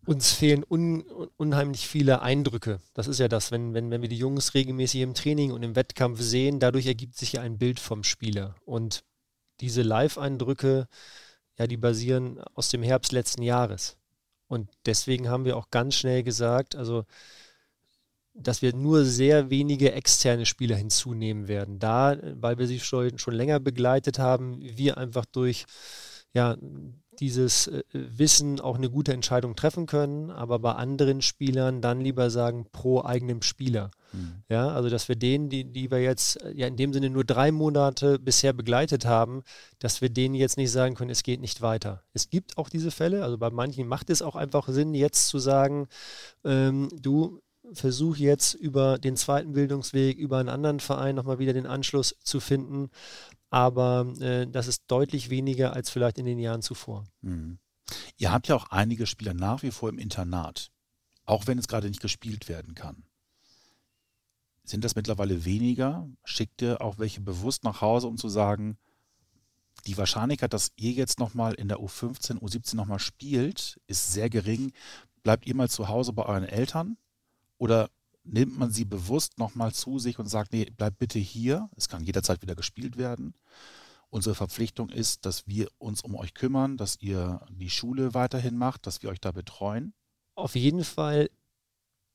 Uns 0.06 0.32
fehlen 0.32 0.66
un, 0.68 1.04
unheimlich 1.38 1.88
viele 1.88 2.22
Eindrücke. 2.22 2.80
Das 2.94 3.08
ist 3.08 3.20
ja 3.20 3.28
das, 3.28 3.52
wenn, 3.52 3.74
wenn, 3.74 3.92
wenn 3.92 4.02
wir 4.02 4.10
die 4.10 4.18
Jungs 4.18 4.54
regelmäßig 4.54 5.02
im 5.02 5.14
Training 5.14 5.52
und 5.52 5.62
im 5.62 5.76
Wettkampf 5.76 6.20
sehen, 6.22 6.60
dadurch 6.60 6.88
ergibt 6.88 7.16
sich 7.16 7.34
ja 7.34 7.42
ein 7.42 7.58
Bild 7.58 7.80
vom 7.80 8.04
Spieler. 8.04 8.56
Und 8.66 9.04
diese 9.62 9.82
Live-Eindrücke, 9.82 10.88
ja, 11.58 11.68
die 11.68 11.78
basieren 11.78 12.40
aus 12.54 12.70
dem 12.70 12.84
Herbst 12.84 13.12
letzten 13.12 13.44
Jahres. 13.44 13.98
Und 14.48 14.70
deswegen 14.86 15.30
haben 15.30 15.46
wir 15.46 15.58
auch 15.58 15.70
ganz 15.70 15.96
schnell 15.96 16.24
gesagt, 16.24 16.76
also 16.76 17.06
dass 18.34 18.62
wir 18.62 18.74
nur 18.74 19.06
sehr 19.06 19.50
wenige 19.50 19.92
externe 19.92 20.46
Spieler 20.46 20.78
hinzunehmen 20.78 21.48
werden. 21.48 21.80
Da, 21.80 22.18
weil 22.36 22.58
wir 22.58 22.68
sie 22.68 22.80
schon, 22.80 23.18
schon 23.18 23.34
länger 23.34 23.60
begleitet 23.60 24.18
haben, 24.18 24.60
wir 24.62 24.98
einfach 24.98 25.26
durch 25.26 25.66
ja, 26.34 26.58
dieses 27.20 27.68
äh, 27.68 27.84
Wissen 27.94 28.60
auch 28.60 28.78
eine 28.78 28.90
gute 28.90 29.14
Entscheidung 29.14 29.56
treffen 29.56 29.86
können, 29.86 30.32
aber 30.32 30.60
bei 30.60 30.74
anderen 30.74 31.22
Spielern 31.22 31.82
dann 31.82 32.02
lieber 32.02 32.30
sagen, 32.30 32.66
pro 32.72 33.04
eigenem 33.04 33.42
Spieler. 33.42 33.92
Hm. 34.12 34.44
Ja, 34.50 34.70
also 34.70 34.90
dass 34.90 35.08
wir 35.08 35.16
denen, 35.16 35.50
die, 35.50 35.66
die 35.66 35.92
wir 35.92 36.02
jetzt 36.02 36.42
äh, 36.42 36.52
ja 36.54 36.68
in 36.68 36.78
dem 36.78 36.94
Sinne 36.94 37.10
nur 37.10 37.24
drei 37.24 37.52
Monate 37.52 38.20
bisher 38.20 38.54
begleitet 38.54 39.06
haben, 39.06 39.44
dass 39.80 40.02
wir 40.02 40.10
denen 40.10 40.36
jetzt 40.36 40.58
nicht 40.58 40.72
sagen 40.72 40.96
können, 40.96 41.12
es 41.12 41.24
geht 41.24 41.42
nicht 41.42 41.62
weiter. 41.62 42.04
Es 42.14 42.30
gibt 42.30 42.58
auch 42.58 42.70
diese 42.70 42.92
Fälle, 42.92 43.24
also 43.24 43.38
bei 43.38 43.50
manchen 43.50 43.88
macht 43.88 44.10
es 44.10 44.22
auch 44.22 44.36
einfach 44.36 44.68
Sinn, 44.70 44.94
jetzt 44.94 45.28
zu 45.28 45.40
sagen, 45.40 45.88
ähm, 46.44 46.90
du 47.00 47.42
versuch 47.74 48.18
jetzt 48.18 48.54
über 48.54 48.98
den 48.98 49.16
zweiten 49.16 49.54
Bildungsweg, 49.54 50.18
über 50.18 50.38
einen 50.38 50.50
anderen 50.50 50.80
Verein 50.80 51.16
nochmal 51.16 51.40
wieder 51.40 51.54
den 51.54 51.68
Anschluss 51.68 52.16
zu 52.24 52.40
finden. 52.40 52.90
Aber 53.50 54.14
äh, 54.20 54.48
das 54.48 54.68
ist 54.68 54.84
deutlich 54.88 55.30
weniger 55.30 55.74
als 55.74 55.90
vielleicht 55.90 56.18
in 56.18 56.26
den 56.26 56.40
Jahren 56.40 56.62
zuvor. 56.62 57.06
Mhm. 57.22 57.60
Ihr 58.18 58.32
habt 58.32 58.48
ja 58.48 58.56
auch 58.56 58.70
einige 58.70 59.08
Spieler 59.08 59.34
nach 59.34 59.64
wie 59.64 59.72
vor 59.72 59.90
im 59.90 59.98
Internat, 59.98 60.72
auch 61.26 61.48
wenn 61.48 61.58
es 61.58 61.68
gerade 61.68 61.88
nicht 61.88 62.02
gespielt 62.02 62.48
werden 62.48 62.76
kann. 62.76 63.04
Sind 64.64 64.84
das 64.84 64.96
mittlerweile 64.96 65.46
weniger? 65.46 66.08
Schickt 66.24 66.62
ihr 66.62 66.82
auch 66.82 67.00
welche 67.00 67.22
bewusst 67.22 67.64
nach 67.64 67.82
Hause, 67.82 68.08
um 68.08 68.18
zu 68.18 68.30
sagen, 68.30 68.78
die 69.88 69.98
Wahrscheinlichkeit, 69.98 70.54
dass 70.54 70.72
ihr 70.76 70.92
jetzt 70.92 71.20
nochmal 71.20 71.54
in 71.56 71.70
der 71.70 71.80
U15, 71.80 72.40
U17 72.40 72.76
nochmal 72.76 73.00
spielt, 73.00 73.80
ist 73.88 74.14
sehr 74.14 74.30
gering. 74.30 74.72
Bleibt 75.24 75.48
ihr 75.48 75.56
mal 75.56 75.70
zu 75.70 75.88
Hause 75.88 76.14
bei 76.14 76.26
euren 76.26 76.44
Eltern? 76.44 76.98
Oder 77.58 77.90
nimmt 78.32 78.58
man 78.58 78.72
sie 78.72 78.86
bewusst 78.86 79.38
nochmal 79.38 79.74
zu 79.74 80.00
sich 80.00 80.20
und 80.20 80.28
sagt, 80.28 80.54
nee, 80.54 80.66
bleibt 80.66 81.00
bitte 81.00 81.20
hier, 81.20 81.70
es 81.76 81.90
kann 81.90 82.04
jederzeit 82.04 82.42
wieder 82.42 82.56
gespielt 82.56 82.98
werden. 82.98 83.34
Unsere 84.10 84.36
Verpflichtung 84.36 84.90
ist, 84.90 85.26
dass 85.26 85.48
wir 85.48 85.70
uns 85.78 86.02
um 86.02 86.16
euch 86.16 86.34
kümmern, 86.34 86.78
dass 86.78 87.00
ihr 87.00 87.46
die 87.52 87.70
Schule 87.70 88.14
weiterhin 88.14 88.58
macht, 88.58 88.88
dass 88.88 89.04
wir 89.04 89.10
euch 89.10 89.22
da 89.22 89.32
betreuen. 89.32 89.94
Auf 90.36 90.56
jeden 90.56 90.84
Fall 90.84 91.30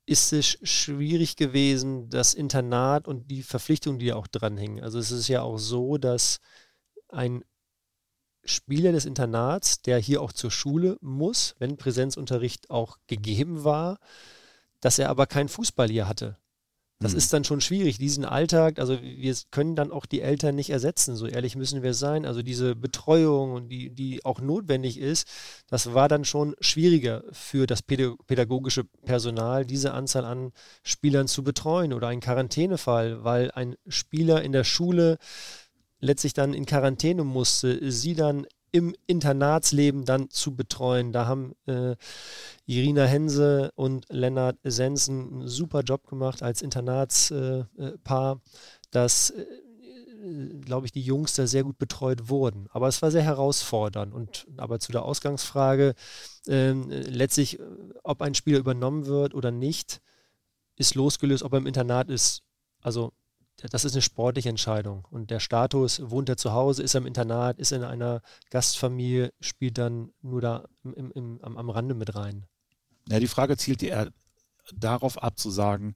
ist 0.06 0.33
es 0.33 0.59
schwierig 0.62 1.37
gewesen, 1.37 2.09
das 2.11 2.35
Internat 2.35 3.09
und 3.09 3.30
die 3.30 3.42
Verpflichtungen, 3.42 3.99
die 3.99 4.12
auch 4.12 4.26
dranhängen. 4.26 4.83
Also 4.83 4.99
es 4.99 5.11
ist 5.11 5.28
ja 5.28 5.42
auch 5.42 5.59
so, 5.59 5.97
dass 5.99 6.40
ein 7.09 7.44
Spieler 8.44 8.92
des 8.92 9.06
Internats, 9.06 9.80
der 9.80 9.99
hier 9.99 10.21
auch 10.21 10.33
zur 10.33 10.50
Schule 10.50 10.99
muss, 11.00 11.54
wenn 11.59 11.76
Präsenzunterricht 11.76 12.71
auch 12.71 12.99
gegeben 13.06 13.64
war, 13.64 13.99
dass 14.84 14.98
er 14.98 15.08
aber 15.08 15.26
keinen 15.26 15.48
Fußball 15.48 15.88
hier 15.88 16.06
hatte. 16.06 16.36
Das 17.00 17.12
mhm. 17.12 17.18
ist 17.18 17.32
dann 17.32 17.44
schon 17.44 17.62
schwierig, 17.62 17.96
diesen 17.96 18.26
Alltag, 18.26 18.78
also 18.78 19.00
wir 19.02 19.34
können 19.50 19.74
dann 19.76 19.90
auch 19.90 20.04
die 20.04 20.20
Eltern 20.20 20.54
nicht 20.54 20.68
ersetzen, 20.68 21.16
so 21.16 21.26
ehrlich 21.26 21.56
müssen 21.56 21.82
wir 21.82 21.94
sein. 21.94 22.26
Also 22.26 22.42
diese 22.42 22.76
Betreuung, 22.76 23.68
die, 23.70 23.90
die 23.90 24.24
auch 24.26 24.42
notwendig 24.42 24.98
ist, 24.98 25.26
das 25.68 25.94
war 25.94 26.08
dann 26.08 26.26
schon 26.26 26.54
schwieriger 26.60 27.24
für 27.32 27.66
das 27.66 27.80
pädagogische 27.82 28.84
Personal, 28.84 29.64
diese 29.64 29.94
Anzahl 29.94 30.26
an 30.26 30.52
Spielern 30.82 31.28
zu 31.28 31.42
betreuen 31.42 31.94
oder 31.94 32.08
einen 32.08 32.20
Quarantänefall, 32.20 33.24
weil 33.24 33.50
ein 33.52 33.76
Spieler 33.88 34.42
in 34.42 34.52
der 34.52 34.64
Schule 34.64 35.16
letztlich 35.98 36.34
dann 36.34 36.52
in 36.52 36.66
Quarantäne 36.66 37.24
musste, 37.24 37.90
sie 37.90 38.14
dann 38.14 38.46
im 38.75 38.93
Internatsleben 39.07 40.04
dann 40.04 40.31
zu 40.31 40.57
betreuen. 40.57 41.12
Da 41.12 41.26
haben 41.26 41.54
äh, 41.66 41.95
Irina 42.66 43.04
Hense 43.04 43.71
und 43.76 44.04
Lennart 44.09 44.57
Sensen 44.64 45.33
einen 45.33 45.49
super 45.49 45.83
Job 45.83 46.09
gemacht 46.09 46.43
als 46.43 46.61
Internatspaar, 46.61 48.33
äh, 48.33 48.38
dass, 48.90 49.31
äh, 49.31 49.45
glaube 50.61 50.87
ich, 50.87 50.93
die 50.93 51.02
Jungs 51.02 51.35
da 51.35 51.47
sehr 51.47 51.62
gut 51.62 51.78
betreut 51.78 52.28
wurden. 52.28 52.66
Aber 52.73 52.88
es 52.88 53.00
war 53.00 53.12
sehr 53.12 53.23
herausfordernd. 53.23 54.12
Und 54.12 54.49
aber 54.57 54.81
zu 54.81 54.90
der 54.90 55.04
Ausgangsfrage, 55.04 55.95
ähm, 56.49 56.90
letztlich, 56.90 57.61
ob 58.02 58.23
ein 58.23 58.35
Spieler 58.35 58.59
übernommen 58.59 59.07
wird 59.07 59.35
oder 59.35 59.52
nicht, 59.52 60.00
ist 60.75 60.97
losgelöst, 60.97 61.45
ob 61.45 61.52
er 61.52 61.59
im 61.59 61.69
Internat 61.69 62.11
ist. 62.11 62.43
Also 62.83 63.12
das 63.56 63.84
ist 63.84 63.94
eine 63.94 64.02
sportliche 64.02 64.49
Entscheidung. 64.49 65.06
Und 65.11 65.30
der 65.30 65.40
Status, 65.40 66.00
wohnt 66.11 66.28
er 66.28 66.37
zu 66.37 66.52
Hause, 66.52 66.82
ist 66.82 66.94
er 66.94 67.00
im 67.00 67.06
Internat, 67.06 67.58
ist 67.58 67.73
er 67.73 67.78
in 67.78 67.84
einer 67.84 68.20
Gastfamilie, 68.50 69.32
spielt 69.40 69.78
dann 69.78 70.11
nur 70.23 70.40
da 70.40 70.64
im, 70.82 71.11
im, 71.12 71.40
am, 71.42 71.56
am 71.56 71.70
Rande 71.70 71.94
mit 71.94 72.14
rein. 72.14 72.46
Ja, 73.08 73.20
die 73.20 73.26
Frage 73.26 73.56
zielt 73.56 73.82
eher 73.82 74.11
darauf 74.75 75.23
ab 75.23 75.38
zu 75.38 75.50
sagen, 75.50 75.94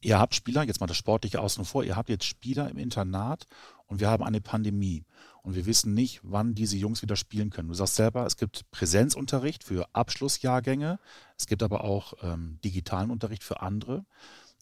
ihr 0.00 0.18
habt 0.18 0.34
Spieler, 0.34 0.62
jetzt 0.62 0.80
mal 0.80 0.86
das 0.86 0.96
Sportliche 0.96 1.40
außen 1.40 1.64
vor, 1.64 1.84
ihr 1.84 1.96
habt 1.96 2.08
jetzt 2.08 2.24
Spieler 2.24 2.70
im 2.70 2.78
Internat 2.78 3.46
und 3.86 4.00
wir 4.00 4.08
haben 4.08 4.24
eine 4.24 4.40
Pandemie 4.40 5.04
und 5.42 5.54
wir 5.54 5.66
wissen 5.66 5.94
nicht, 5.94 6.20
wann 6.22 6.54
diese 6.54 6.76
Jungs 6.76 7.02
wieder 7.02 7.16
spielen 7.16 7.50
können. 7.50 7.68
Du 7.68 7.74
sagst 7.74 7.96
selber, 7.96 8.26
es 8.26 8.36
gibt 8.36 8.70
Präsenzunterricht 8.70 9.64
für 9.64 9.88
Abschlussjahrgänge, 9.92 10.98
es 11.36 11.46
gibt 11.46 11.62
aber 11.62 11.84
auch 11.84 12.14
ähm, 12.22 12.58
digitalen 12.64 13.10
Unterricht 13.10 13.44
für 13.44 13.60
andere. 13.60 14.04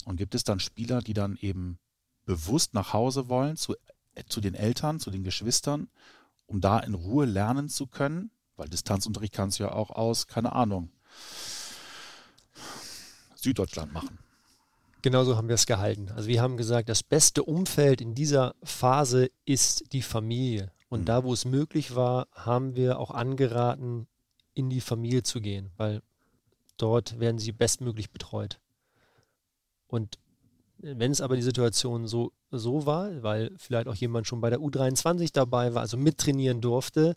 Und 0.05 0.17
gibt 0.17 0.37
es 0.37 0.45
dann 0.45 0.61
Spieler, 0.61 1.01
die 1.01 1.15
dann 1.15 1.37
eben 1.41 1.81
bewusst 2.27 2.75
nach 2.75 2.93
Hause 2.93 3.31
wollen, 3.31 3.57
zu, 3.57 3.75
äh, 4.15 4.25
zu 4.29 4.43
den 4.43 4.55
Eltern, 4.55 5.01
zu 5.01 5.11
den 5.11 5.25
Geschwistern, 5.25 5.89
um 6.47 6.61
da 6.61 6.79
in 6.81 6.95
Ruhe 6.95 7.25
lernen 7.25 7.71
zu 7.71 7.87
können, 7.87 8.31
weil 8.57 8.69
Distanzunterricht 8.69 9.33
kannst 9.33 9.59
du 9.59 9.65
ja 9.65 9.73
auch 9.73 9.91
aus, 9.91 10.27
keine 10.27 10.53
Ahnung, 10.53 10.91
Süddeutschland 13.35 13.93
machen. 13.93 14.19
Genauso 15.03 15.37
haben 15.37 15.49
wir 15.49 15.55
es 15.55 15.67
gehalten. 15.67 16.11
Also 16.11 16.29
wir 16.29 16.43
haben 16.43 16.57
gesagt, 16.57 16.89
das 16.89 17.03
beste 17.03 17.45
Umfeld 17.45 18.01
in 18.01 18.15
dieser 18.15 18.55
Phase 18.63 19.31
ist 19.45 19.93
die 19.93 20.03
Familie. 20.03 20.73
Und 20.89 21.03
mhm. 21.03 21.05
da, 21.05 21.25
wo 21.25 21.33
es 21.33 21.45
möglich 21.45 21.95
war, 21.95 22.27
haben 22.33 22.75
wir 22.75 22.99
auch 22.99 23.13
angeraten, 23.13 24.09
in 24.55 24.71
die 24.71 24.81
Familie 24.81 25.23
zu 25.23 25.41
gehen, 25.41 25.71
weil 25.77 26.03
dort 26.77 27.21
werden 27.21 27.39
sie 27.39 27.53
bestmöglich 27.53 28.11
betreut. 28.11 28.59
Und 29.87 30.19
wenn 30.79 31.11
es 31.11 31.21
aber 31.21 31.37
die 31.37 31.43
Situation 31.43 32.07
so, 32.07 32.33
so 32.51 32.87
war, 32.87 33.23
weil 33.23 33.53
vielleicht 33.57 33.89
auch 33.89 33.95
jemand 33.95 34.27
schon 34.27 34.41
bei 34.41 34.51
der 34.51 34.61
U23 34.61 35.31
dabei 35.33 35.75
war, 35.75 35.83
also 35.83 35.97
mittrainieren 35.97 36.61
durfte, 36.61 37.15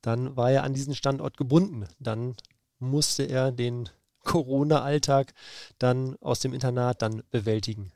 dann 0.00 0.36
war 0.36 0.50
er 0.50 0.64
an 0.64 0.74
diesen 0.74 0.94
Standort 0.94 1.36
gebunden. 1.36 1.86
Dann 1.98 2.36
musste 2.78 3.24
er 3.24 3.52
den 3.52 3.88
Corona-Alltag 4.24 5.32
dann 5.78 6.16
aus 6.20 6.40
dem 6.40 6.52
Internat 6.52 7.02
dann 7.02 7.22
bewältigen. 7.30 7.92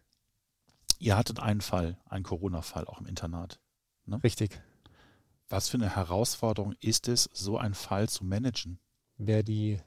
Ihr 0.98 1.16
hattet 1.16 1.40
einen 1.40 1.60
Fall, 1.60 1.98
einen 2.06 2.24
Corona-Fall 2.24 2.86
auch 2.86 3.00
im 3.00 3.06
Internat. 3.06 3.58
Ne? 4.06 4.22
Richtig. 4.22 4.60
Was 5.48 5.68
für 5.68 5.78
eine 5.78 5.96
Herausforderung 5.96 6.74
ist 6.80 7.08
es, 7.08 7.28
so 7.32 7.58
einen 7.58 7.74
Fall 7.74 8.08
zu 8.08 8.24
managen? 8.24 8.78
Wer 9.16 9.42
die 9.42 9.80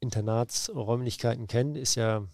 Internatsräumlichkeiten 0.00 1.46
kennt, 1.48 1.76
ist 1.76 1.96
ja 1.96 2.26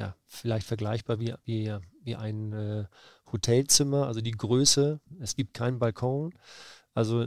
ja, 0.00 0.16
vielleicht 0.26 0.66
vergleichbar 0.66 1.20
wie, 1.20 1.34
wie, 1.44 1.76
wie 2.02 2.16
ein 2.16 2.52
äh, 2.52 2.84
Hotelzimmer, 3.30 4.06
also 4.06 4.22
die 4.22 4.30
Größe. 4.32 4.98
Es 5.20 5.36
gibt 5.36 5.52
keinen 5.52 5.78
Balkon. 5.78 6.32
Also 6.94 7.26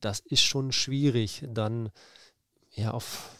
das 0.00 0.20
ist 0.20 0.42
schon 0.42 0.72
schwierig, 0.72 1.44
dann 1.46 1.90
ja 2.74 2.92
auf, 2.92 3.30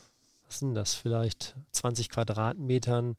was 0.45 0.59
sind 0.59 0.75
das, 0.75 0.95
vielleicht 0.95 1.57
20 1.73 2.11
Quadratmetern 2.11 3.17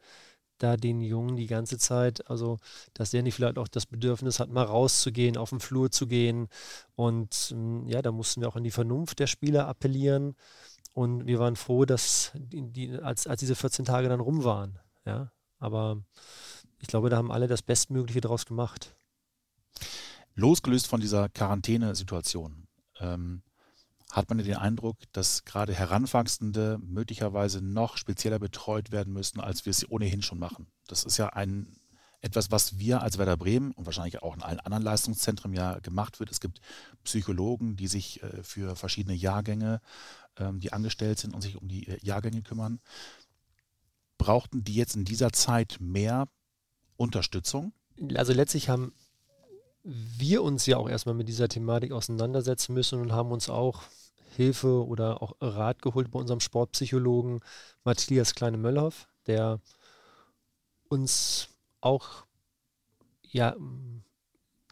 da 0.60 0.76
den 0.76 1.02
Jungen 1.02 1.36
die 1.36 1.48
ganze 1.48 1.78
Zeit, 1.78 2.30
also 2.30 2.58
dass 2.94 3.12
der 3.12 3.24
nicht 3.24 3.36
vielleicht 3.36 3.58
auch 3.58 3.68
das 3.68 3.86
Bedürfnis 3.86 4.40
hat, 4.40 4.50
mal 4.50 4.64
rauszugehen, 4.64 5.38
auf 5.38 5.50
den 5.52 5.60
Flur 5.60 5.92
zu 5.92 6.08
gehen. 6.08 6.50
Und 6.96 7.56
ja, 7.86 8.02
da 8.02 8.12
mussten 8.12 8.42
wir 8.42 8.50
auch 8.50 8.56
an 8.56 8.64
die 8.64 8.72
Vernunft 8.72 9.20
der 9.20 9.28
Spieler 9.28 9.68
appellieren. 9.68 10.36
Und 10.94 11.28
wir 11.28 11.40
waren 11.40 11.56
froh, 11.56 11.86
dass 11.86 12.32
die, 12.36 12.72
die, 12.72 12.92
als, 12.98 13.28
als 13.28 13.40
diese 13.40 13.56
14 13.56 13.86
Tage 13.86 14.10
dann 14.10 14.20
rum 14.20 14.44
waren. 14.44 14.80
Ja, 15.08 15.32
aber 15.58 16.04
ich 16.80 16.88
glaube, 16.88 17.10
da 17.10 17.16
haben 17.16 17.32
alle 17.32 17.48
das 17.48 17.62
Bestmögliche 17.62 18.20
daraus 18.20 18.46
gemacht. 18.46 18.96
Losgelöst 20.36 20.88
von 20.88 21.00
dieser 21.00 21.30
Quarantänesituation, 21.30 22.68
ähm, 23.00 23.42
hat 24.12 24.30
man 24.30 24.38
den 24.38 24.56
Eindruck, 24.56 24.98
dass 25.14 25.46
gerade 25.46 25.74
Heranwachsende 25.74 26.78
möglicherweise 26.82 27.62
noch 27.62 27.98
spezieller 27.98 28.38
betreut 28.38 28.92
werden 28.92 29.14
müssen, 29.14 29.40
als 29.40 29.66
wir 29.66 29.72
es 29.72 29.90
ohnehin 29.90 30.22
schon 30.22 30.40
machen. 30.40 30.68
Das 30.88 31.04
ist 31.04 31.18
ja 31.18 31.30
ein 31.30 31.78
etwas, 32.22 32.52
was 32.52 32.80
wir 32.80 33.02
als 33.02 33.18
Werder 33.18 33.38
Bremen 33.38 33.72
und 33.72 33.86
wahrscheinlich 33.86 34.22
auch 34.24 34.36
in 34.36 34.42
allen 34.42 34.60
anderen 34.60 34.84
Leistungszentren 34.84 35.54
ja 35.54 35.80
gemacht 35.80 36.20
wird. 36.20 36.32
Es 36.32 36.40
gibt 36.40 36.62
Psychologen, 37.04 37.76
die 37.76 37.88
sich 37.88 38.24
äh, 38.24 38.44
für 38.44 38.76
verschiedene 38.76 39.16
Jahrgänge, 39.16 39.82
ähm, 40.38 40.60
die 40.60 40.74
angestellt 40.74 41.20
sind 41.20 41.34
und 41.36 41.42
sich 41.42 41.58
um 41.58 41.68
die 41.68 41.88
äh, 41.88 42.00
Jahrgänge 42.02 42.42
kümmern 42.42 42.80
brauchten 44.18 44.64
die 44.64 44.76
jetzt 44.76 44.96
in 44.96 45.06
dieser 45.06 45.32
Zeit 45.32 45.78
mehr 45.80 46.28
Unterstützung? 46.96 47.74
Also 48.16 48.34
letztlich 48.34 48.70
haben 48.70 48.94
wir 49.84 50.44
uns 50.44 50.66
ja 50.66 50.78
auch 50.78 50.90
erstmal 50.90 51.16
mit 51.16 51.28
dieser 51.28 51.48
Thematik 51.48 51.92
auseinandersetzen 51.92 52.74
müssen 52.74 53.00
und 53.00 53.12
haben 53.12 53.32
uns 53.32 53.50
auch 53.50 53.84
Hilfe 54.36 54.86
oder 54.86 55.22
auch 55.22 55.36
Rat 55.40 55.82
geholt 55.82 56.12
bei 56.12 56.20
unserem 56.20 56.42
Sportpsychologen 56.42 57.40
Matthias 57.84 58.36
Kleine-Möllhoff, 58.36 59.08
der 59.26 59.60
uns 60.90 61.50
auch 61.82 62.26
ja, 63.24 63.56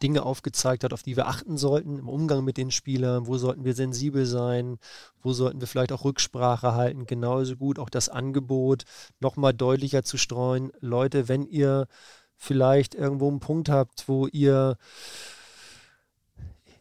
Dinge 0.02 0.24
aufgezeigt 0.24 0.84
hat, 0.84 0.92
auf 0.92 1.02
die 1.02 1.16
wir 1.16 1.26
achten 1.26 1.56
sollten 1.56 1.98
im 1.98 2.08
Umgang 2.08 2.44
mit 2.44 2.56
den 2.56 2.70
Spielern, 2.70 3.26
wo 3.26 3.38
sollten 3.38 3.64
wir 3.64 3.74
sensibel 3.74 4.26
sein, 4.26 4.78
wo 5.22 5.32
sollten 5.32 5.60
wir 5.60 5.66
vielleicht 5.66 5.92
auch 5.92 6.04
Rücksprache 6.04 6.74
halten, 6.74 7.06
genauso 7.06 7.56
gut 7.56 7.78
auch 7.78 7.90
das 7.90 8.08
Angebot 8.08 8.84
nochmal 9.20 9.54
deutlicher 9.54 10.02
zu 10.02 10.18
streuen. 10.18 10.70
Leute, 10.80 11.28
wenn 11.28 11.46
ihr 11.46 11.86
vielleicht 12.36 12.94
irgendwo 12.94 13.28
einen 13.28 13.40
Punkt 13.40 13.68
habt, 13.68 14.08
wo 14.08 14.26
ihr 14.26 14.76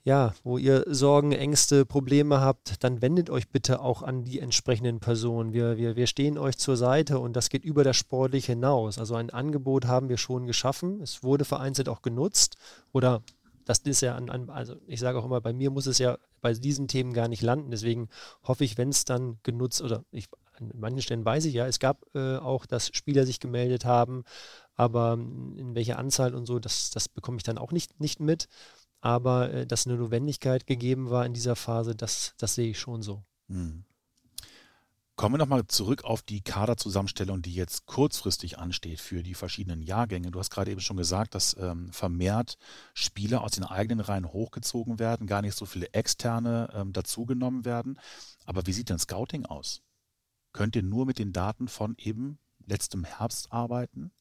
ja, 0.06 0.36
wo 0.44 0.60
ihr 0.60 0.86
Sorgen, 0.88 1.32
Ängste, 1.32 1.84
Probleme 1.84 2.40
habt, 2.40 2.84
dann 2.84 3.02
wendet 3.02 3.32
euch 3.32 3.50
bitte 3.50 3.82
auch 3.82 4.04
an 4.04 4.24
die 4.24 4.40
entsprechenden 4.40 5.00
Personen. 5.00 5.52
Wir, 5.52 5.78
wir, 5.78 5.96
wir 5.96 6.06
stehen 6.06 6.38
euch 6.38 6.60
zur 6.60 6.78
Seite 6.78 7.18
und 7.18 7.36
das 7.36 7.50
geht 7.50 7.66
über 7.66 7.84
das 7.84 7.98
Sportliche 7.98 8.52
hinaus. 8.52 9.00
Also 9.00 9.16
ein 9.16 9.32
Angebot 9.32 9.86
haben 9.86 10.08
wir 10.08 10.18
schon 10.18 10.46
geschaffen. 10.46 11.02
Es 11.02 11.24
wurde 11.24 11.44
vereinzelt 11.44 11.90
auch 11.90 12.04
genutzt 12.04 12.56
oder 12.94 13.24
das 13.66 13.80
ist 13.80 14.02
ja 14.02 14.14
an, 14.14 14.30
an 14.30 14.52
also 14.52 14.76
ich 14.86 15.00
sage 15.00 15.18
auch 15.18 15.26
immer, 15.26 15.42
bei 15.42 15.54
mir 15.54 15.72
muss 15.72 15.88
es 15.88 15.98
ja 15.98 16.20
bei 16.40 16.54
diesen 16.54 16.88
Themen 16.88 17.14
gar 17.14 17.28
nicht 17.28 17.42
landen. 17.42 17.72
Deswegen 17.72 18.10
hoffe 18.44 18.64
ich, 18.64 18.78
wenn 18.78 18.90
es 18.90 19.06
dann 19.06 19.40
genutzt 19.42 19.82
oder 19.82 20.04
ich, 20.12 20.28
an 20.60 20.70
manchen 20.76 21.02
Stellen 21.02 21.26
weiß 21.26 21.46
ich 21.46 21.56
ja, 21.56 21.66
es 21.66 21.80
gab 21.80 22.06
äh, 22.14 22.38
auch, 22.38 22.68
dass 22.68 22.92
Spieler 22.94 23.26
sich 23.26 23.40
gemeldet 23.40 23.86
haben, 23.86 24.24
aber 24.76 25.14
in 25.14 25.74
welcher 25.74 25.98
Anzahl 25.98 26.36
und 26.36 26.46
so, 26.46 26.60
das, 26.60 26.92
das 26.92 27.10
bekomme 27.10 27.38
ich 27.38 27.44
dann 27.44 27.58
auch 27.58 27.72
nicht, 27.72 28.00
nicht 28.00 28.20
mit 28.20 28.48
aber 29.06 29.54
äh, 29.54 29.68
dass 29.68 29.86
eine 29.86 29.98
Notwendigkeit 29.98 30.66
gegeben 30.66 31.12
war 31.12 31.28
in 31.28 31.34
dieser 31.34 31.56
Phase, 31.56 31.96
das, 31.96 32.34
das 32.40 32.56
sehe 32.56 32.72
ich 32.72 32.80
schon 32.80 33.04
so. 33.04 33.24
Hm. 33.50 33.86
Kommen 35.16 35.36
wir 35.36 35.38
nochmal 35.38 35.68
zurück 35.68 36.04
auf 36.04 36.24
die 36.24 36.42
Kaderzusammenstellung, 36.42 37.44
die 37.44 37.54
jetzt 37.54 37.86
kurzfristig 37.86 38.58
ansteht 38.58 39.00
für 39.00 39.22
die 39.22 39.36
verschiedenen 39.36 39.84
Jahrgänge. 39.84 40.32
Du 40.32 40.40
hast 40.40 40.50
gerade 40.50 40.72
eben 40.72 40.82
schon 40.82 40.98
gesagt, 40.98 41.36
dass 41.36 41.56
ähm, 41.60 41.94
vermehrt 41.94 42.58
Spieler 42.96 43.44
aus 43.44 43.52
den 43.52 43.64
eigenen 43.64 44.00
Reihen 44.00 44.34
hochgezogen 44.34 44.98
werden, 44.98 45.28
gar 45.28 45.44
nicht 45.44 45.56
so 45.56 45.68
viele 45.68 45.94
externe 45.94 46.70
ähm, 46.74 46.92
dazugenommen 46.92 47.64
werden. 47.64 48.00
Aber 48.46 48.66
wie 48.66 48.74
sieht 48.74 48.90
denn 48.90 48.98
Scouting 48.98 49.46
aus? 49.46 49.84
Könnt 50.52 50.76
ihr 50.76 50.84
nur 50.84 51.06
mit 51.06 51.20
den 51.20 51.32
Daten 51.32 51.68
von 51.68 51.96
eben 52.00 52.40
letztem 52.66 53.04
Herbst 53.04 53.54
arbeiten? 53.54 54.12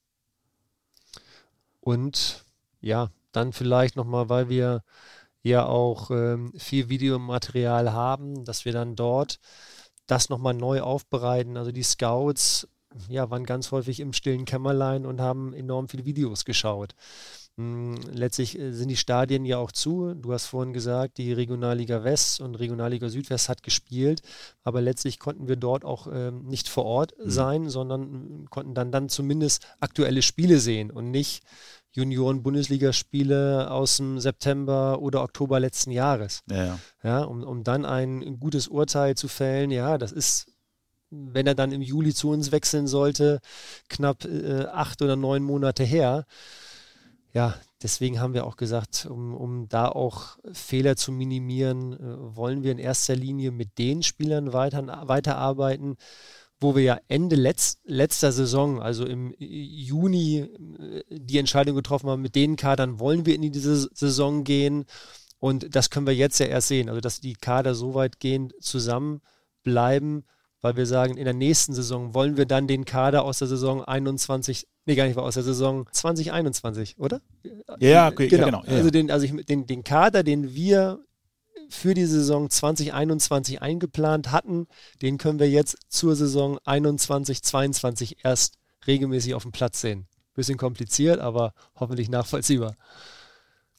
Und 1.81 2.45
ja, 2.83 3.11
dann 3.37 3.53
vielleicht 3.53 3.97
nochmal, 3.97 4.29
weil 4.29 4.49
wir 4.49 4.83
ja 5.43 5.67
auch 5.67 6.11
ähm, 6.11 6.53
viel 6.57 6.89
Videomaterial 6.89 7.93
haben, 7.93 8.45
dass 8.45 8.65
wir 8.65 8.73
dann 8.73 8.97
dort 8.97 9.39
das 10.07 10.29
nochmal 10.29 10.55
neu 10.55 10.81
aufbereiten. 10.81 11.57
Also 11.57 11.73
die 11.73 11.83
Scouts 11.83 12.69
ja, 13.09 13.31
waren 13.31 13.45
ganz 13.45 13.71
häufig 13.73 14.01
im 14.01 14.13
stillen 14.13 14.45
Kämmerlein 14.45 15.07
und 15.07 15.21
haben 15.21 15.53
enorm 15.53 15.89
viele 15.89 16.05
Videos 16.05 16.45
geschaut. 16.45 16.95
Hm, 17.57 17.95
letztlich 18.13 18.59
äh, 18.59 18.73
sind 18.73 18.89
die 18.89 18.97
Stadien 18.97 19.45
ja 19.45 19.59
auch 19.59 19.71
zu. 19.71 20.15
Du 20.15 20.33
hast 20.33 20.47
vorhin 20.47 20.73
gesagt, 20.73 21.19
die 21.19 21.33
Regionalliga 21.33 22.03
West 22.03 22.41
und 22.41 22.57
Regionalliga 22.57 23.09
Südwest 23.09 23.49
hat 23.49 23.63
gespielt, 23.63 24.23
aber 24.65 24.81
letztlich 24.81 25.19
konnten 25.19 25.47
wir 25.47 25.57
dort 25.57 25.85
auch 25.85 26.09
ähm, 26.13 26.47
nicht 26.47 26.69
vor 26.69 26.85
Ort 26.85 27.15
mhm. 27.19 27.31
sein, 27.31 27.69
sondern 27.69 28.03
hm, 28.03 28.51
konnten 28.51 28.75
dann, 28.75 28.91
dann 28.91 29.09
zumindest 29.09 29.67
aktuelle 29.81 30.23
Spiele 30.23 30.59
sehen 30.59 30.91
und 30.91 31.11
nicht 31.11 31.45
Junioren-Bundesligaspiele 31.95 33.71
aus 33.71 33.97
dem 33.97 34.19
September 34.19 35.01
oder 35.01 35.23
Oktober 35.23 35.61
letzten 35.61 35.91
Jahres. 35.91 36.43
Ja, 36.51 36.65
ja. 36.65 36.79
ja 37.03 37.23
um, 37.23 37.43
um 37.43 37.65
dann 37.65 37.85
ein 37.85 38.39
gutes 38.39 38.69
Urteil 38.69 39.17
zu 39.17 39.29
fällen, 39.29 39.71
ja, 39.71 39.99
das 39.99 40.13
ist 40.13 40.47
wenn 41.17 41.47
er 41.47 41.55
dann 41.55 41.71
im 41.71 41.83
Juli 41.83 42.13
zu 42.13 42.31
uns 42.31 42.51
wechseln 42.51 42.89
sollte, 42.89 43.39
knapp 43.89 44.25
äh, 44.25 44.65
acht 44.65 45.01
oder 45.01 45.15
neun 45.15 45.45
Monate 45.45 45.85
her 45.85 46.27
ja, 47.35 47.57
deswegen 47.83 48.21
haben 48.21 48.33
wir 48.33 48.47
auch 48.47 48.57
gesagt, 48.57 49.09
um, 49.11 49.35
um 49.35 49.69
da 49.69 49.89
auch 49.89 50.39
Fehler 50.53 50.95
zu 50.95 51.11
minimieren, 51.11 51.95
äh, 51.95 52.37
wollen 52.37 52.63
wir 52.63 52.71
in 52.71 52.79
erster 52.79 53.17
Linie 53.17 53.51
mit 53.51 53.77
den 53.77 54.05
Spielern 54.05 54.53
weiter, 54.53 55.03
weiterarbeiten, 55.09 55.97
wo 56.61 56.75
wir 56.77 56.83
ja 56.83 56.99
Ende 57.09 57.37
letz, 57.37 57.79
letzter 57.85 58.33
Saison, 58.33 58.81
also 58.81 59.05
im 59.05 59.35
Juni, 59.39 60.39
äh, 60.39 61.03
die 61.11 61.39
Entscheidung 61.39 61.77
getroffen 61.77 62.09
haben, 62.09 62.23
mit 62.23 62.35
den 62.35 62.57
Kadern 62.57 63.01
wollen 63.01 63.27
wir 63.27 63.35
in 63.35 63.53
diese 63.53 63.89
Saison 63.93 64.45
gehen. 64.45 64.85
Und 65.39 65.75
das 65.75 65.91
können 65.91 66.07
wir 66.07 66.15
jetzt 66.15 66.39
ja 66.39 66.47
erst 66.47 66.69
sehen, 66.69 66.89
also 66.89 67.01
dass 67.01 67.21
die 67.21 67.35
Kader 67.35 67.75
so 67.75 67.95
weitgehend 67.95 68.55
zusammenbleiben, 68.61 70.25
weil 70.63 70.77
wir 70.77 70.87
sagen, 70.87 71.19
in 71.19 71.25
der 71.25 71.35
nächsten 71.35 71.75
Saison 71.75 72.15
wollen 72.15 72.37
wir 72.37 72.47
dann 72.47 72.67
den 72.67 72.87
Kader 72.87 73.25
aus 73.25 73.41
der 73.41 73.49
Saison 73.49 73.85
21 73.85 74.67
Nee, 74.87 74.97
gar 74.97 75.07
nicht, 75.07 75.17
war 75.17 75.25
aus 75.25 75.35
der 75.35 75.43
Saison 75.43 75.87
2021, 75.93 76.99
oder? 76.99 77.23
Ja, 77.79 78.09
okay, 78.09 78.29
genau. 78.29 78.41
Ja, 78.41 78.47
genau. 78.47 78.65
Ja. 78.67 78.77
Also, 78.77 78.91
den, 78.91 79.11
also 79.11 79.25
ich, 79.25 79.47
den, 79.47 79.67
den 79.67 79.83
Kader, 79.83 80.23
den 80.23 80.55
wir 80.55 81.01
für 81.69 81.95
die 81.95 82.07
Saison 82.07 82.51
2021 82.51 83.63
eingeplant 83.63 84.33
hatten, 84.33 84.67
den 85.03 85.19
können 85.19 85.39
wir 85.39 85.49
jetzt 85.49 85.77
zur 85.89 86.17
Saison 86.17 86.59
21, 86.65 87.43
22 87.43 88.25
erst 88.25 88.59
regelmäßig 88.87 89.35
auf 89.35 89.43
dem 89.43 89.53
Platz 89.53 89.81
sehen. 89.81 90.07
Bisschen 90.35 90.59
kompliziert, 90.59 91.21
aber 91.21 91.53
hoffentlich 91.77 92.09
nachvollziehbar. 92.09 92.77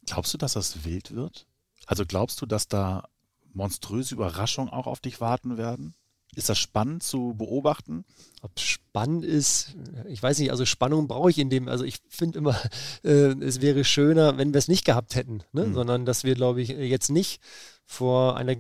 Glaubst 0.06 0.34
du, 0.34 0.38
dass 0.38 0.54
das 0.54 0.86
wild 0.86 1.14
wird? 1.14 1.48
Also 1.86 2.06
glaubst 2.06 2.42
du, 2.42 2.46
dass 2.46 2.68
da 2.68 3.08
monströse 3.54 4.16
Überraschungen 4.16 4.72
auch 4.72 4.88
auf 4.88 5.00
dich 5.00 5.22
warten 5.22 5.58
werden? 5.58 5.96
Ist 6.38 6.50
das 6.50 6.58
spannend 6.58 7.04
zu 7.04 7.34
beobachten? 7.38 8.06
Ob 8.42 8.52
es 8.56 8.64
spannend 8.64 9.26
ist, 9.26 9.76
ich 10.08 10.22
weiß 10.22 10.40
nicht, 10.40 10.52
also 10.52 10.66
Spannung 10.66 11.08
brauche 11.08 11.30
ich 11.30 11.38
in 11.40 11.50
dem, 11.50 11.68
also 11.68 11.84
ich 11.84 12.00
finde 12.10 12.40
immer, 12.40 12.60
äh, 13.04 13.34
es 13.42 13.62
wäre 13.62 13.84
schöner, 13.84 14.38
wenn 14.38 14.54
wir 14.54 14.60
es 14.60 14.68
nicht 14.68 14.86
gehabt 14.86 15.16
hätten, 15.16 15.44
ne? 15.54 15.66
mhm. 15.66 15.74
sondern 15.74 16.06
dass 16.06 16.24
wir, 16.24 16.36
glaube 16.36 16.62
ich, 16.62 16.70
jetzt 16.70 17.10
nicht 17.10 17.42
vor 17.86 18.38
einer 18.38 18.56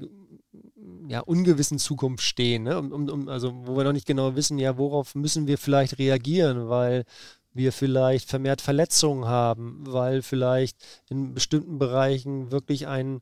ja, 1.08 1.20
ungewissen 1.20 1.80
Zukunft 1.80 2.24
stehen, 2.24 2.64
ne? 2.64 2.78
um, 2.80 3.10
um, 3.10 3.30
also 3.30 3.54
wo 3.66 3.78
wir 3.78 3.84
noch 3.84 3.94
nicht 3.94 4.08
genau 4.08 4.36
wissen, 4.36 4.58
ja, 4.58 4.78
worauf 4.78 5.16
müssen 5.16 5.48
wir 5.48 5.58
vielleicht 5.58 6.00
reagieren, 6.00 6.70
weil 6.70 7.06
wir 7.54 7.72
vielleicht 7.72 8.30
vermehrt 8.30 8.62
Verletzungen 8.62 9.26
haben, 9.26 9.84
weil 9.88 10.22
vielleicht 10.22 10.78
in 11.10 11.34
bestimmten 11.34 11.80
Bereichen 11.80 12.52
wirklich 12.52 12.88
ein, 12.88 13.22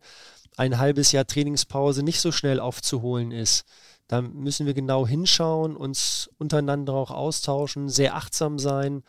ein 0.57 0.79
halbes 0.79 1.11
Jahr 1.11 1.27
Trainingspause 1.27 2.03
nicht 2.03 2.19
so 2.19 2.31
schnell 2.31 2.59
aufzuholen 2.59 3.31
ist. 3.31 3.65
Da 4.07 4.21
müssen 4.21 4.65
wir 4.65 4.73
genau 4.73 5.07
hinschauen, 5.07 5.75
uns 5.75 6.29
untereinander 6.37 6.93
auch 6.93 7.11
austauschen, 7.11 7.89
sehr 7.89 8.15
achtsam 8.15 8.59
sein 8.59 9.03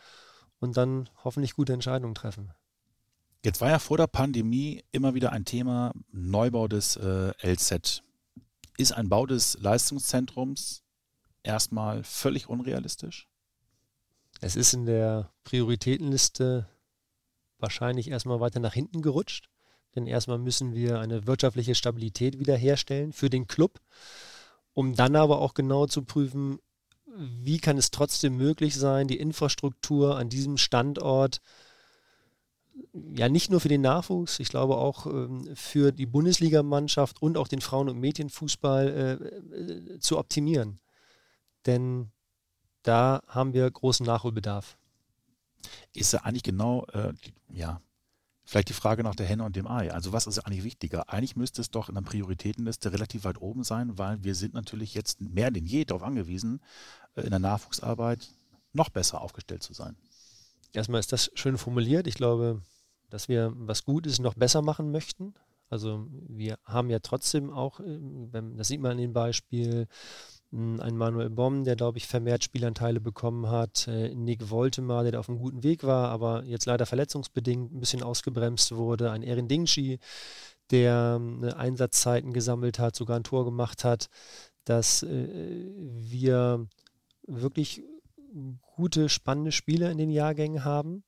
und 0.59 0.77
dann 0.77 1.09
hoffentlich 1.23 1.53
gute 1.55 1.73
Entscheidungen 1.73 2.15
treffen. 2.15 2.53
Jetzt 3.43 3.61
war 3.61 3.69
ja 3.69 3.79
vor 3.79 3.97
der 3.97 4.07
Pandemie 4.07 4.83
immer 4.91 5.13
wieder 5.13 5.31
ein 5.31 5.45
Thema 5.45 5.93
Neubau 6.11 6.67
des 6.67 6.95
äh, 6.95 7.31
LZ. 7.43 8.03
Ist 8.77 8.91
ein 8.93 9.09
Bau 9.09 9.25
des 9.25 9.57
Leistungszentrums 9.59 10.83
erstmal 11.43 12.03
völlig 12.03 12.49
unrealistisch? 12.49 13.27
Es 14.41 14.55
ist 14.55 14.73
in 14.73 14.85
der 14.85 15.31
Prioritätenliste 15.43 16.67
wahrscheinlich 17.59 18.09
erstmal 18.09 18.39
weiter 18.39 18.59
nach 18.59 18.73
hinten 18.73 19.01
gerutscht. 19.01 19.49
Denn 19.95 20.07
erstmal 20.07 20.39
müssen 20.39 20.73
wir 20.73 20.99
eine 20.99 21.25
wirtschaftliche 21.25 21.73
Stabilität 21.73 22.37
wiederherstellen 22.39 23.13
für 23.13 23.29
den 23.29 23.47
Club 23.47 23.79
um 24.75 24.93
dann 24.93 25.15
aber 25.15 25.39
auch 25.39 25.55
genau 25.55 25.87
zu 25.87 26.03
prüfen, 26.03 26.59
wie 27.17 27.59
kann 27.59 27.77
es 27.77 27.89
trotzdem 27.89 28.37
möglich 28.37 28.75
sein, 28.75 29.07
die 29.07 29.17
Infrastruktur 29.17 30.17
an 30.17 30.29
diesem 30.29 30.57
Standort 30.57 31.41
ja 33.15 33.29
nicht 33.29 33.49
nur 33.49 33.61
für 33.61 33.69
den 33.69 33.81
Nachwuchs, 33.81 34.39
ich 34.39 34.49
glaube 34.49 34.75
auch 34.75 35.05
ähm, 35.05 35.55
für 35.55 35.93
die 35.93 36.05
Bundesligamannschaft 36.05 37.21
und 37.21 37.37
auch 37.37 37.47
den 37.47 37.61
Frauen- 37.61 37.87
und 37.87 37.99
Mädchenfußball 37.99 38.87
äh, 39.55 39.55
äh, 39.55 39.99
zu 39.99 40.17
optimieren. 40.17 40.79
Denn 41.65 42.11
da 42.83 43.21
haben 43.27 43.53
wir 43.53 43.71
großen 43.71 44.05
Nachholbedarf. 44.05 44.77
Ist 45.93 46.13
ja 46.13 46.19
eigentlich 46.23 46.43
genau, 46.43 46.85
äh, 46.87 47.13
ja, 47.53 47.81
Vielleicht 48.45 48.69
die 48.69 48.73
Frage 48.73 49.03
nach 49.03 49.15
der 49.15 49.25
Henne 49.25 49.43
und 49.43 49.55
dem 49.55 49.67
Ei. 49.67 49.91
Also 49.91 50.13
was 50.13 50.27
ist 50.27 50.39
eigentlich 50.39 50.63
wichtiger? 50.63 51.09
Eigentlich 51.09 51.35
müsste 51.35 51.61
es 51.61 51.71
doch 51.71 51.89
in 51.89 51.95
der 51.95 52.01
Prioritätenliste 52.01 52.93
relativ 52.93 53.23
weit 53.23 53.41
oben 53.41 53.63
sein, 53.63 53.97
weil 53.97 54.23
wir 54.23 54.35
sind 54.35 54.53
natürlich 54.53 54.93
jetzt 54.93 55.19
mehr 55.19 55.49
denn 55.49 55.65
je 55.65 55.83
darauf 55.83 56.03
angewiesen, 56.03 56.61
äh, 57.15 57.21
in 57.21 57.31
der 57.31 57.39
Nachwuchsarbeit 57.39 58.29
noch 58.71 58.89
besser 58.89 59.21
aufgestellt 59.21 59.63
zu 59.63 59.73
sein. 59.73 59.95
Erstmal 60.73 60.99
ist 60.99 61.11
das 61.11 61.31
schön 61.33 61.57
formuliert. 61.57 62.05
Ich 62.05 62.15
glaube, 62.15 62.61
dass 63.09 63.29
wir 63.29 63.51
was 63.55 63.83
Gutes 63.83 64.19
noch 64.19 64.35
besser 64.35 64.61
machen 64.61 64.91
möchten. 64.91 65.33
Also 65.69 66.07
wir 66.11 66.59
haben 66.65 66.91
ja 66.91 66.99
trotzdem 66.99 67.49
auch, 67.51 67.79
äh, 67.79 67.99
das 68.31 68.67
sieht 68.67 68.81
man 68.81 68.91
in 68.91 68.97
dem 68.99 69.13
Beispiel, 69.13 69.87
ein 70.55 70.95
Manuel 70.95 71.29
Bomm, 71.29 71.65
der, 71.65 71.75
glaube 71.75 71.97
ich, 71.97 72.07
vermehrt 72.07 72.43
Spielanteile 72.43 73.01
bekommen 73.01 73.49
hat. 73.49 73.87
Äh, 73.87 74.15
Nick 74.15 74.49
Woltemar, 74.49 75.03
der 75.03 75.13
da 75.13 75.19
auf 75.19 75.27
einem 75.27 75.39
guten 75.39 75.63
Weg 75.63 75.83
war, 75.83 76.09
aber 76.09 76.43
jetzt 76.45 76.65
leider 76.65 76.85
verletzungsbedingt 76.85 77.73
ein 77.73 77.79
bisschen 77.79 78.03
ausgebremst 78.03 78.73
wurde. 78.75 79.11
Ein 79.11 79.21
Erin 79.21 79.49
Dingshi, 79.49 79.99
der 80.71 81.19
äh, 81.41 81.51
Einsatzzeiten 81.51 82.31
gesammelt 82.31 82.79
hat, 82.79 82.95
sogar 82.95 83.17
ein 83.17 83.23
Tor 83.23 83.43
gemacht 83.43 83.83
hat, 83.83 84.09
dass 84.63 85.03
äh, 85.03 85.65
wir 85.67 86.67
wirklich 87.27 87.83
gute, 88.75 89.09
spannende 89.09 89.51
Spiele 89.51 89.91
in 89.91 89.97
den 89.97 90.09
Jahrgängen 90.09 90.63
haben 90.63 91.03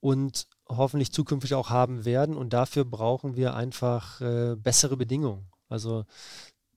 und 0.00 0.48
hoffentlich 0.68 1.12
zukünftig 1.12 1.54
auch 1.54 1.70
haben 1.70 2.04
werden. 2.04 2.36
Und 2.36 2.52
dafür 2.52 2.84
brauchen 2.84 3.36
wir 3.36 3.54
einfach 3.54 4.20
bessere 4.56 4.96
Bedingungen. 4.96 5.50
Also 5.68 6.04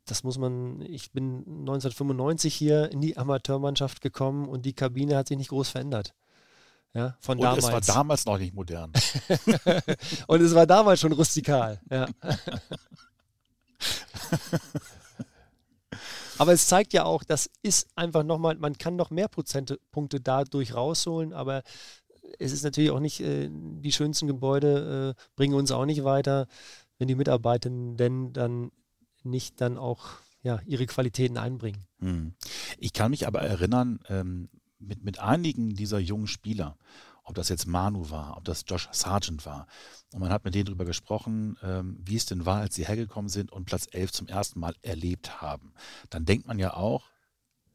das 0.06 0.24
muss 0.24 0.38
man, 0.38 0.82
ich 0.82 1.12
bin 1.12 1.40
1995 1.40 2.54
hier 2.54 2.92
in 2.92 3.02
die 3.02 3.18
Amateurmannschaft 3.18 4.02
gekommen 4.02 4.48
und 4.48 4.66
die 4.66 4.74
Kabine 4.74 5.16
hat 5.16 5.28
sich 5.28 5.38
nicht 5.38 5.50
groß 5.50 5.70
verändert. 5.70 6.14
Ja, 6.94 7.16
von 7.22 7.38
und 7.38 7.44
damals. 7.44 7.66
es 7.66 7.72
war 7.72 7.82
damals 7.82 8.26
noch 8.26 8.38
nicht 8.38 8.54
modern. 8.54 8.92
und 10.28 10.42
es 10.42 10.54
war 10.54 10.68
damals 10.68 11.00
schon 11.00 11.14
rustikal. 11.14 11.80
Ja. 11.90 12.08
aber 16.38 16.52
es 16.52 16.68
zeigt 16.68 16.92
ja 16.92 17.06
auch, 17.06 17.24
das 17.24 17.50
ist 17.62 17.88
einfach 17.96 18.24
nochmal, 18.24 18.56
man 18.56 18.78
kann 18.78 18.98
noch 18.98 19.10
mehr 19.10 19.30
Prozentpunkte 19.30 20.20
dadurch 20.20 20.76
rausholen, 20.76 21.32
aber 21.32 21.64
es 22.40 22.52
ist 22.52 22.64
natürlich 22.64 22.92
auch 22.92 23.00
nicht, 23.00 23.22
äh, 23.22 23.50
die 23.50 23.92
schönsten 23.94 24.28
Gebäude 24.28 25.16
äh, 25.18 25.22
bringen 25.38 25.54
uns 25.54 25.72
auch 25.72 25.86
nicht 25.86 26.04
weiter, 26.04 26.48
wenn 26.98 27.08
die 27.08 27.16
Mitarbeitenden 27.16 28.34
dann 28.34 28.72
nicht 29.24 29.62
dann 29.62 29.78
auch 29.78 30.10
ja, 30.44 30.60
ihre 30.66 30.86
Qualitäten 30.86 31.38
einbringen. 31.38 31.86
Hm. 32.00 32.34
Ich 32.78 32.94
kann 32.94 33.12
mich 33.12 33.28
aber 33.28 33.42
erinnern, 33.42 34.00
ähm, 34.10 34.50
mit, 34.80 35.04
mit 35.04 35.20
einigen 35.20 35.76
dieser 35.76 36.00
jungen 36.00 36.28
Spieler, 36.28 36.78
ob 37.24 37.36
das 37.36 37.50
jetzt 37.50 37.68
Manu 37.68 38.10
war, 38.10 38.38
ob 38.38 38.46
das 38.46 38.66
Josh 38.68 38.90
Sargent 38.92 39.46
war, 39.46 39.68
und 40.14 40.20
man 40.20 40.32
hat 40.32 40.44
mit 40.44 40.56
denen 40.56 40.66
darüber 40.66 40.86
gesprochen, 40.86 41.58
ähm, 41.64 41.98
wie 42.02 42.16
es 42.16 42.26
denn 42.26 42.46
war, 42.46 42.62
als 42.62 42.76
sie 42.76 42.86
hergekommen 42.86 43.30
sind 43.30 43.52
und 43.52 43.66
Platz 43.66 43.88
11 43.92 44.12
zum 44.12 44.28
ersten 44.28 44.60
Mal 44.60 44.76
erlebt 44.82 45.42
haben. 45.42 45.74
Dann 46.10 46.26
denkt 46.26 46.48
man 46.48 46.60
ja 46.60 46.74
auch, 46.74 47.10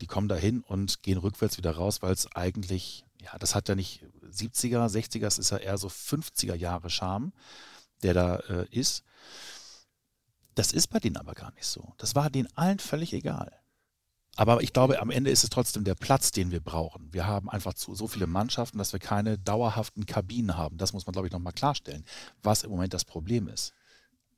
die 0.01 0.07
kommen 0.07 0.29
dahin 0.29 0.61
und 0.61 1.03
gehen 1.03 1.19
rückwärts 1.19 1.57
wieder 1.57 1.71
raus, 1.71 2.03
weil 2.03 2.13
es 2.13 2.31
eigentlich, 2.35 3.05
ja, 3.23 3.39
das 3.39 3.55
hat 3.55 3.69
ja 3.69 3.75
nicht 3.75 4.05
70er, 4.31 4.87
60er, 4.87 5.27
es 5.27 5.39
ist 5.39 5.51
ja 5.51 5.57
eher 5.57 5.79
so 5.79 5.89
50er 5.89 6.55
Jahre 6.55 6.91
Charme, 6.91 7.33
der 8.03 8.13
da 8.13 8.37
äh, 8.37 8.67
ist. 8.71 9.05
Das 10.57 10.73
ist 10.73 10.89
bei 10.89 10.99
denen 10.99 11.19
aber 11.19 11.35
gar 11.35 11.53
nicht 11.53 11.67
so. 11.67 11.93
Das 11.99 12.15
war 12.15 12.31
denen 12.31 12.49
allen 12.57 12.79
völlig 12.79 13.13
egal. 13.13 13.53
Aber 14.37 14.63
ich 14.63 14.73
glaube, 14.73 15.01
am 15.01 15.11
Ende 15.11 15.31
ist 15.31 15.45
es 15.45 15.51
trotzdem 15.51 15.85
der 15.85 15.95
Platz, 15.95 16.31
den 16.31 16.51
wir 16.51 16.61
brauchen. 16.61 17.13
Wir 17.13 17.27
haben 17.27 17.49
einfach 17.49 17.75
zu, 17.75 17.95
so 17.95 18.09
viele 18.09 18.27
Mannschaften, 18.27 18.79
dass 18.79 18.93
wir 18.93 19.01
keine 19.01 19.39
dauerhaften 19.39 20.07
Kabinen 20.07 20.57
haben. 20.57 20.79
Das 20.79 20.95
muss 20.95 21.07
man, 21.07 21.13
glaube 21.13 21.29
ich, 21.29 21.33
nochmal 21.33 21.53
klarstellen, 21.53 22.05
was 22.43 22.65
im 22.65 22.71
Moment 22.71 22.95
das 22.95 23.05
Problem 23.05 23.49
ist. 23.49 23.75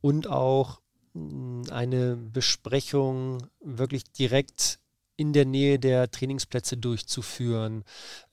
Und 0.00 0.28
auch 0.28 0.81
hm, 1.14 1.64
eine 1.70 2.16
Besprechung 2.16 3.48
wirklich 3.61 4.04
direkt 4.12 4.81
in 5.16 5.33
der 5.33 5.44
Nähe 5.44 5.78
der 5.78 6.11
Trainingsplätze 6.11 6.76
durchzuführen. 6.76 7.85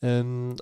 Ähm, 0.02 0.58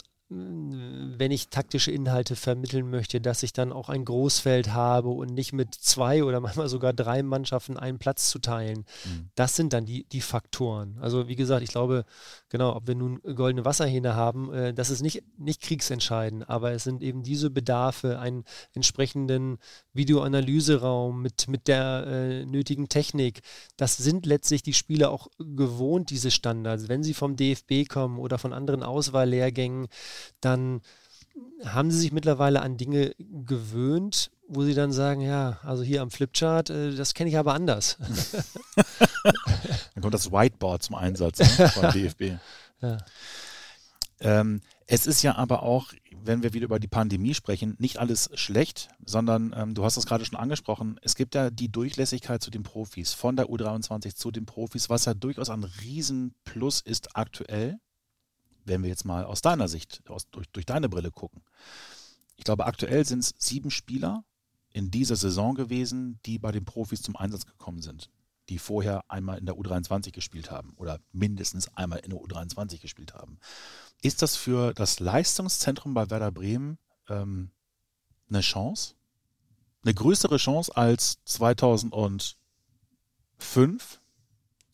wenn 1.17 1.31
ich 1.31 1.49
taktische 1.49 1.91
Inhalte 1.91 2.35
vermitteln 2.35 2.89
möchte, 2.89 3.21
dass 3.21 3.43
ich 3.43 3.53
dann 3.53 3.71
auch 3.71 3.89
ein 3.89 4.05
Großfeld 4.05 4.73
habe 4.73 5.09
und 5.09 5.33
nicht 5.33 5.53
mit 5.53 5.73
zwei 5.73 6.23
oder 6.23 6.39
manchmal 6.41 6.69
sogar 6.69 6.93
drei 6.93 7.23
Mannschaften 7.23 7.77
einen 7.77 7.99
Platz 7.99 8.29
zu 8.29 8.39
teilen. 8.39 8.85
Mhm. 9.05 9.29
Das 9.35 9.55
sind 9.55 9.73
dann 9.73 9.85
die, 9.85 10.05
die 10.05 10.21
Faktoren. 10.21 10.97
Also 11.01 11.27
wie 11.27 11.35
gesagt, 11.35 11.63
ich 11.63 11.69
glaube, 11.69 12.05
genau, 12.49 12.75
ob 12.75 12.87
wir 12.87 12.95
nun 12.95 13.21
goldene 13.35 13.65
Wasserhähne 13.65 14.15
haben, 14.15 14.53
äh, 14.53 14.73
das 14.73 14.89
ist 14.89 15.01
nicht, 15.01 15.23
nicht 15.37 15.61
kriegsentscheidend, 15.61 16.49
aber 16.49 16.71
es 16.71 16.83
sind 16.83 17.01
eben 17.03 17.23
diese 17.23 17.49
Bedarfe, 17.49 18.19
einen 18.19 18.43
entsprechenden 18.73 19.57
Videoanalyseraum 19.93 21.21
mit, 21.21 21.47
mit 21.47 21.67
der 21.67 22.05
äh, 22.07 22.45
nötigen 22.45 22.89
Technik. 22.89 23.41
Das 23.77 23.97
sind 23.97 24.25
letztlich 24.25 24.63
die 24.63 24.73
Spieler 24.73 25.11
auch 25.11 25.27
gewohnt, 25.37 26.09
diese 26.09 26.31
Standards. 26.31 26.87
Wenn 26.87 27.03
sie 27.03 27.13
vom 27.13 27.35
DFB 27.35 27.87
kommen 27.87 28.19
oder 28.19 28.37
von 28.37 28.53
anderen 28.53 28.83
Auswahllehrgängen, 28.83 29.87
dann 30.41 30.81
haben 31.65 31.91
sie 31.91 31.99
sich 31.99 32.11
mittlerweile 32.11 32.61
an 32.61 32.77
Dinge 32.77 33.15
gewöhnt, 33.17 34.31
wo 34.47 34.63
sie 34.63 34.75
dann 34.75 34.91
sagen, 34.91 35.21
ja, 35.21 35.59
also 35.63 35.83
hier 35.83 36.01
am 36.01 36.11
Flipchart, 36.11 36.69
äh, 36.69 36.95
das 36.95 37.13
kenne 37.13 37.29
ich 37.29 37.37
aber 37.37 37.53
anders. 37.53 37.97
dann 39.93 40.01
kommt 40.01 40.13
das 40.13 40.31
Whiteboard 40.31 40.83
zum 40.83 40.95
Einsatz 40.95 41.39
ne, 41.39 41.69
vom 41.69 41.91
DFB. 41.93 42.37
Ja. 42.81 42.97
Ähm, 44.19 44.61
es 44.85 45.07
ist 45.07 45.21
ja 45.21 45.35
aber 45.35 45.63
auch, 45.63 45.93
wenn 46.23 46.43
wir 46.43 46.53
wieder 46.53 46.65
über 46.65 46.79
die 46.79 46.87
Pandemie 46.87 47.33
sprechen, 47.33 47.75
nicht 47.79 47.97
alles 47.97 48.29
schlecht, 48.35 48.89
sondern 49.05 49.53
ähm, 49.57 49.73
du 49.73 49.83
hast 49.83 49.97
es 49.97 50.05
gerade 50.05 50.25
schon 50.25 50.37
angesprochen, 50.37 50.99
es 51.01 51.15
gibt 51.15 51.35
ja 51.35 51.49
die 51.49 51.71
Durchlässigkeit 51.71 52.41
zu 52.41 52.51
den 52.51 52.63
Profis, 52.63 53.13
von 53.13 53.35
der 53.35 53.47
U23 53.47 54.15
zu 54.15 54.31
den 54.31 54.45
Profis, 54.45 54.89
was 54.89 55.05
ja 55.05 55.13
durchaus 55.13 55.49
ein 55.49 55.63
Riesenplus 55.63 56.81
ist 56.81 57.15
aktuell 57.15 57.79
wenn 58.65 58.83
wir 58.83 58.89
jetzt 58.89 59.05
mal 59.05 59.25
aus 59.25 59.41
deiner 59.41 59.67
Sicht, 59.67 60.01
aus, 60.09 60.29
durch, 60.29 60.47
durch 60.49 60.65
deine 60.65 60.89
Brille 60.89 61.11
gucken. 61.11 61.43
Ich 62.35 62.43
glaube, 62.43 62.65
aktuell 62.65 63.05
sind 63.05 63.19
es 63.19 63.33
sieben 63.37 63.71
Spieler 63.71 64.23
in 64.71 64.91
dieser 64.91 65.15
Saison 65.15 65.55
gewesen, 65.55 66.19
die 66.25 66.39
bei 66.39 66.51
den 66.51 66.65
Profis 66.65 67.01
zum 67.01 67.15
Einsatz 67.15 67.45
gekommen 67.45 67.81
sind, 67.81 68.09
die 68.49 68.57
vorher 68.57 69.03
einmal 69.09 69.37
in 69.37 69.45
der 69.45 69.55
U23 69.55 70.11
gespielt 70.11 70.51
haben 70.51 70.73
oder 70.77 70.99
mindestens 71.11 71.67
einmal 71.75 71.99
in 71.99 72.09
der 72.09 72.19
U23 72.19 72.81
gespielt 72.81 73.13
haben. 73.13 73.39
Ist 74.01 74.21
das 74.21 74.35
für 74.35 74.73
das 74.73 74.99
Leistungszentrum 74.99 75.93
bei 75.93 76.09
Werder 76.09 76.31
Bremen 76.31 76.79
ähm, 77.07 77.51
eine 78.29 78.41
Chance? 78.41 78.95
Eine 79.83 79.93
größere 79.93 80.37
Chance 80.37 80.75
als 80.75 81.23
2005? 81.25 82.35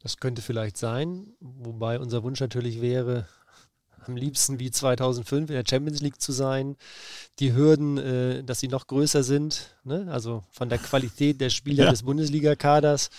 Das 0.02 0.18
könnte 0.18 0.42
vielleicht 0.42 0.78
sein, 0.78 1.34
wobei 1.42 2.00
unser 2.00 2.24
Wunsch 2.24 2.40
natürlich 2.40 2.80
wäre, 2.80 3.28
am 4.10 4.18
liebsten 4.18 4.60
wie 4.60 4.72
2005 4.72 5.50
in 5.50 5.56
der 5.56 5.64
Champions 5.68 6.02
League 6.02 6.20
zu 6.20 6.32
sein. 6.32 6.76
Die 7.40 7.54
Hürden, 7.54 7.98
äh, 7.98 8.44
dass 8.44 8.60
sie 8.60 8.68
noch 8.68 8.88
größer 8.88 9.24
sind, 9.24 9.76
ne? 9.84 10.08
also 10.10 10.44
von 10.52 10.70
der 10.70 10.80
Qualität 10.80 11.40
der 11.40 11.50
Spieler 11.50 11.86
ja. 11.86 11.92
des 11.92 12.04
Bundesliga-Kaders. 12.04 13.10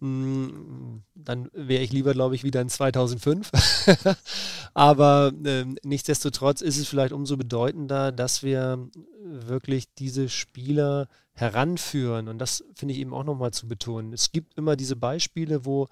Mm, 0.00 0.98
dann 1.14 1.48
wäre 1.52 1.82
ich 1.82 1.92
lieber, 1.92 2.12
glaube 2.12 2.34
ich, 2.34 2.44
wieder 2.44 2.60
in 2.60 2.68
2005. 2.68 3.50
Aber 4.74 5.32
äh, 5.44 5.64
nichtsdestotrotz 5.84 6.60
ist 6.60 6.78
es 6.78 6.88
vielleicht 6.88 7.12
umso 7.12 7.36
bedeutender, 7.36 8.12
dass 8.12 8.42
wir 8.42 8.88
wirklich 9.22 9.86
diese 9.94 10.28
Spieler 10.28 11.08
heranführen. 11.32 12.28
Und 12.28 12.38
das 12.38 12.64
finde 12.74 12.94
ich 12.94 13.00
eben 13.00 13.14
auch 13.14 13.24
nochmal 13.24 13.52
zu 13.52 13.68
betonen. 13.68 14.12
Es 14.12 14.32
gibt 14.32 14.58
immer 14.58 14.76
diese 14.76 14.96
Beispiele, 14.96 15.64
wo 15.64 15.88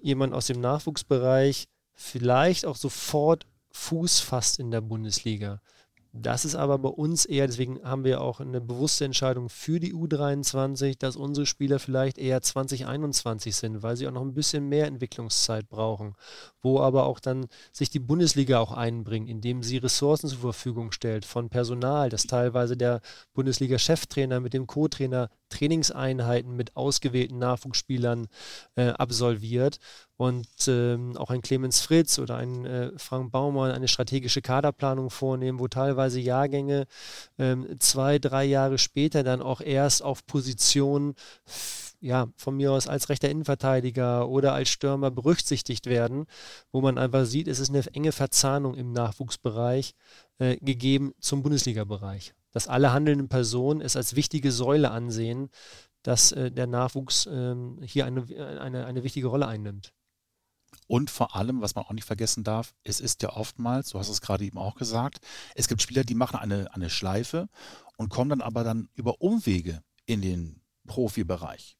jemand 0.00 0.34
aus 0.34 0.46
dem 0.46 0.60
Nachwuchsbereich 0.60 1.68
vielleicht 1.94 2.66
auch 2.66 2.76
sofort 2.76 3.46
Fuß 3.72 4.20
fasst 4.20 4.58
in 4.58 4.70
der 4.70 4.80
Bundesliga. 4.80 5.60
Das 6.12 6.44
ist 6.44 6.56
aber 6.56 6.76
bei 6.78 6.88
uns 6.88 7.24
eher, 7.24 7.46
deswegen 7.46 7.80
haben 7.84 8.02
wir 8.02 8.20
auch 8.20 8.40
eine 8.40 8.60
bewusste 8.60 9.04
Entscheidung 9.04 9.48
für 9.48 9.78
die 9.78 9.94
U23, 9.94 10.98
dass 10.98 11.14
unsere 11.14 11.46
Spieler 11.46 11.78
vielleicht 11.78 12.18
eher 12.18 12.42
2021 12.42 13.54
sind, 13.54 13.84
weil 13.84 13.96
sie 13.96 14.08
auch 14.08 14.12
noch 14.12 14.22
ein 14.22 14.34
bisschen 14.34 14.68
mehr 14.68 14.88
Entwicklungszeit 14.88 15.68
brauchen, 15.68 16.16
wo 16.62 16.80
aber 16.80 17.06
auch 17.06 17.20
dann 17.20 17.46
sich 17.70 17.90
die 17.90 18.00
Bundesliga 18.00 18.58
auch 18.58 18.72
einbringt, 18.72 19.30
indem 19.30 19.62
sie 19.62 19.76
Ressourcen 19.76 20.28
zur 20.28 20.40
Verfügung 20.40 20.90
stellt 20.90 21.24
von 21.24 21.48
Personal, 21.48 22.08
dass 22.08 22.24
teilweise 22.24 22.76
der 22.76 23.02
Bundesliga-Cheftrainer 23.34 24.40
mit 24.40 24.52
dem 24.52 24.66
Co-Trainer 24.66 25.30
Trainingseinheiten 25.48 26.56
mit 26.56 26.74
ausgewählten 26.74 27.38
Nachwuchsspielern 27.38 28.26
äh, 28.74 28.88
absolviert 28.88 29.78
und 30.20 30.46
ähm, 30.68 31.16
auch 31.16 31.30
ein 31.30 31.40
Clemens 31.40 31.80
Fritz 31.80 32.18
oder 32.18 32.36
ein 32.36 32.66
äh, 32.66 32.90
Frank 32.98 33.32
Baumann 33.32 33.70
eine 33.70 33.88
strategische 33.88 34.42
Kaderplanung 34.42 35.08
vornehmen, 35.08 35.58
wo 35.58 35.66
teilweise 35.66 36.20
Jahrgänge 36.20 36.86
ähm, 37.38 37.76
zwei, 37.78 38.18
drei 38.18 38.44
Jahre 38.44 38.76
später 38.76 39.22
dann 39.22 39.40
auch 39.40 39.62
erst 39.62 40.02
auf 40.02 40.26
Position 40.26 41.14
ja, 42.02 42.28
von 42.36 42.54
mir 42.54 42.70
aus 42.70 42.86
als 42.86 43.08
rechter 43.08 43.30
Innenverteidiger 43.30 44.28
oder 44.28 44.52
als 44.52 44.68
Stürmer 44.68 45.10
berücksichtigt 45.10 45.86
werden, 45.86 46.26
wo 46.70 46.82
man 46.82 46.98
einfach 46.98 47.24
sieht, 47.24 47.48
es 47.48 47.58
ist 47.58 47.70
eine 47.70 47.82
enge 47.94 48.12
Verzahnung 48.12 48.74
im 48.74 48.92
Nachwuchsbereich 48.92 49.94
äh, 50.38 50.58
gegeben 50.58 51.14
zum 51.20 51.42
Bundesliga-Bereich 51.42 52.34
dass 52.52 52.66
alle 52.66 52.92
handelnden 52.92 53.28
Personen 53.28 53.80
es 53.80 53.94
als 53.94 54.16
wichtige 54.16 54.50
Säule 54.50 54.90
ansehen, 54.90 55.50
dass 56.02 56.32
äh, 56.32 56.50
der 56.50 56.66
Nachwuchs 56.66 57.26
äh, 57.26 57.54
hier 57.84 58.06
eine, 58.06 58.26
eine, 58.58 58.86
eine 58.86 59.04
wichtige 59.04 59.28
Rolle 59.28 59.46
einnimmt. 59.46 59.92
Und 60.86 61.10
vor 61.10 61.36
allem, 61.36 61.60
was 61.60 61.74
man 61.74 61.84
auch 61.84 61.92
nicht 61.92 62.04
vergessen 62.04 62.44
darf, 62.44 62.74
es 62.82 63.00
ist 63.00 63.22
ja 63.22 63.30
oftmals, 63.30 63.90
du 63.90 63.98
hast 63.98 64.08
es 64.08 64.20
gerade 64.20 64.44
eben 64.44 64.58
auch 64.58 64.74
gesagt, 64.74 65.20
es 65.54 65.68
gibt 65.68 65.82
Spieler, 65.82 66.04
die 66.04 66.14
machen 66.14 66.36
eine, 66.36 66.74
eine 66.74 66.90
Schleife 66.90 67.48
und 67.96 68.08
kommen 68.08 68.30
dann 68.30 68.40
aber 68.40 68.64
dann 68.64 68.88
über 68.94 69.20
Umwege 69.20 69.82
in 70.06 70.20
den 70.22 70.62
Profibereich. 70.86 71.76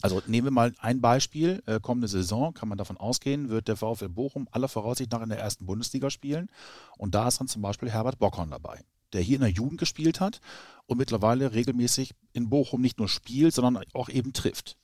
Also 0.00 0.22
nehmen 0.26 0.46
wir 0.46 0.52
mal 0.52 0.74
ein 0.78 1.00
Beispiel. 1.00 1.62
Äh, 1.66 1.80
kommende 1.80 2.08
Saison 2.08 2.54
kann 2.54 2.68
man 2.68 2.78
davon 2.78 2.96
ausgehen, 2.96 3.48
wird 3.48 3.66
der 3.66 3.76
VfL 3.76 4.08
Bochum 4.08 4.48
aller 4.52 4.68
Voraussicht 4.68 5.10
nach 5.10 5.22
in 5.22 5.30
der 5.30 5.40
ersten 5.40 5.66
Bundesliga 5.66 6.10
spielen. 6.10 6.50
Und 6.98 7.14
da 7.14 7.26
ist 7.26 7.40
dann 7.40 7.48
zum 7.48 7.62
Beispiel 7.62 7.90
Herbert 7.90 8.18
Bockhorn 8.18 8.50
dabei 8.50 8.84
der 9.12 9.22
hier 9.22 9.36
in 9.36 9.42
der 9.42 9.50
Jugend 9.50 9.78
gespielt 9.78 10.20
hat 10.20 10.40
und 10.86 10.98
mittlerweile 10.98 11.52
regelmäßig 11.52 12.14
in 12.32 12.48
Bochum 12.48 12.80
nicht 12.80 12.98
nur 12.98 13.08
spielt, 13.08 13.54
sondern 13.54 13.82
auch 13.94 14.08
eben 14.08 14.32
trifft. 14.32 14.76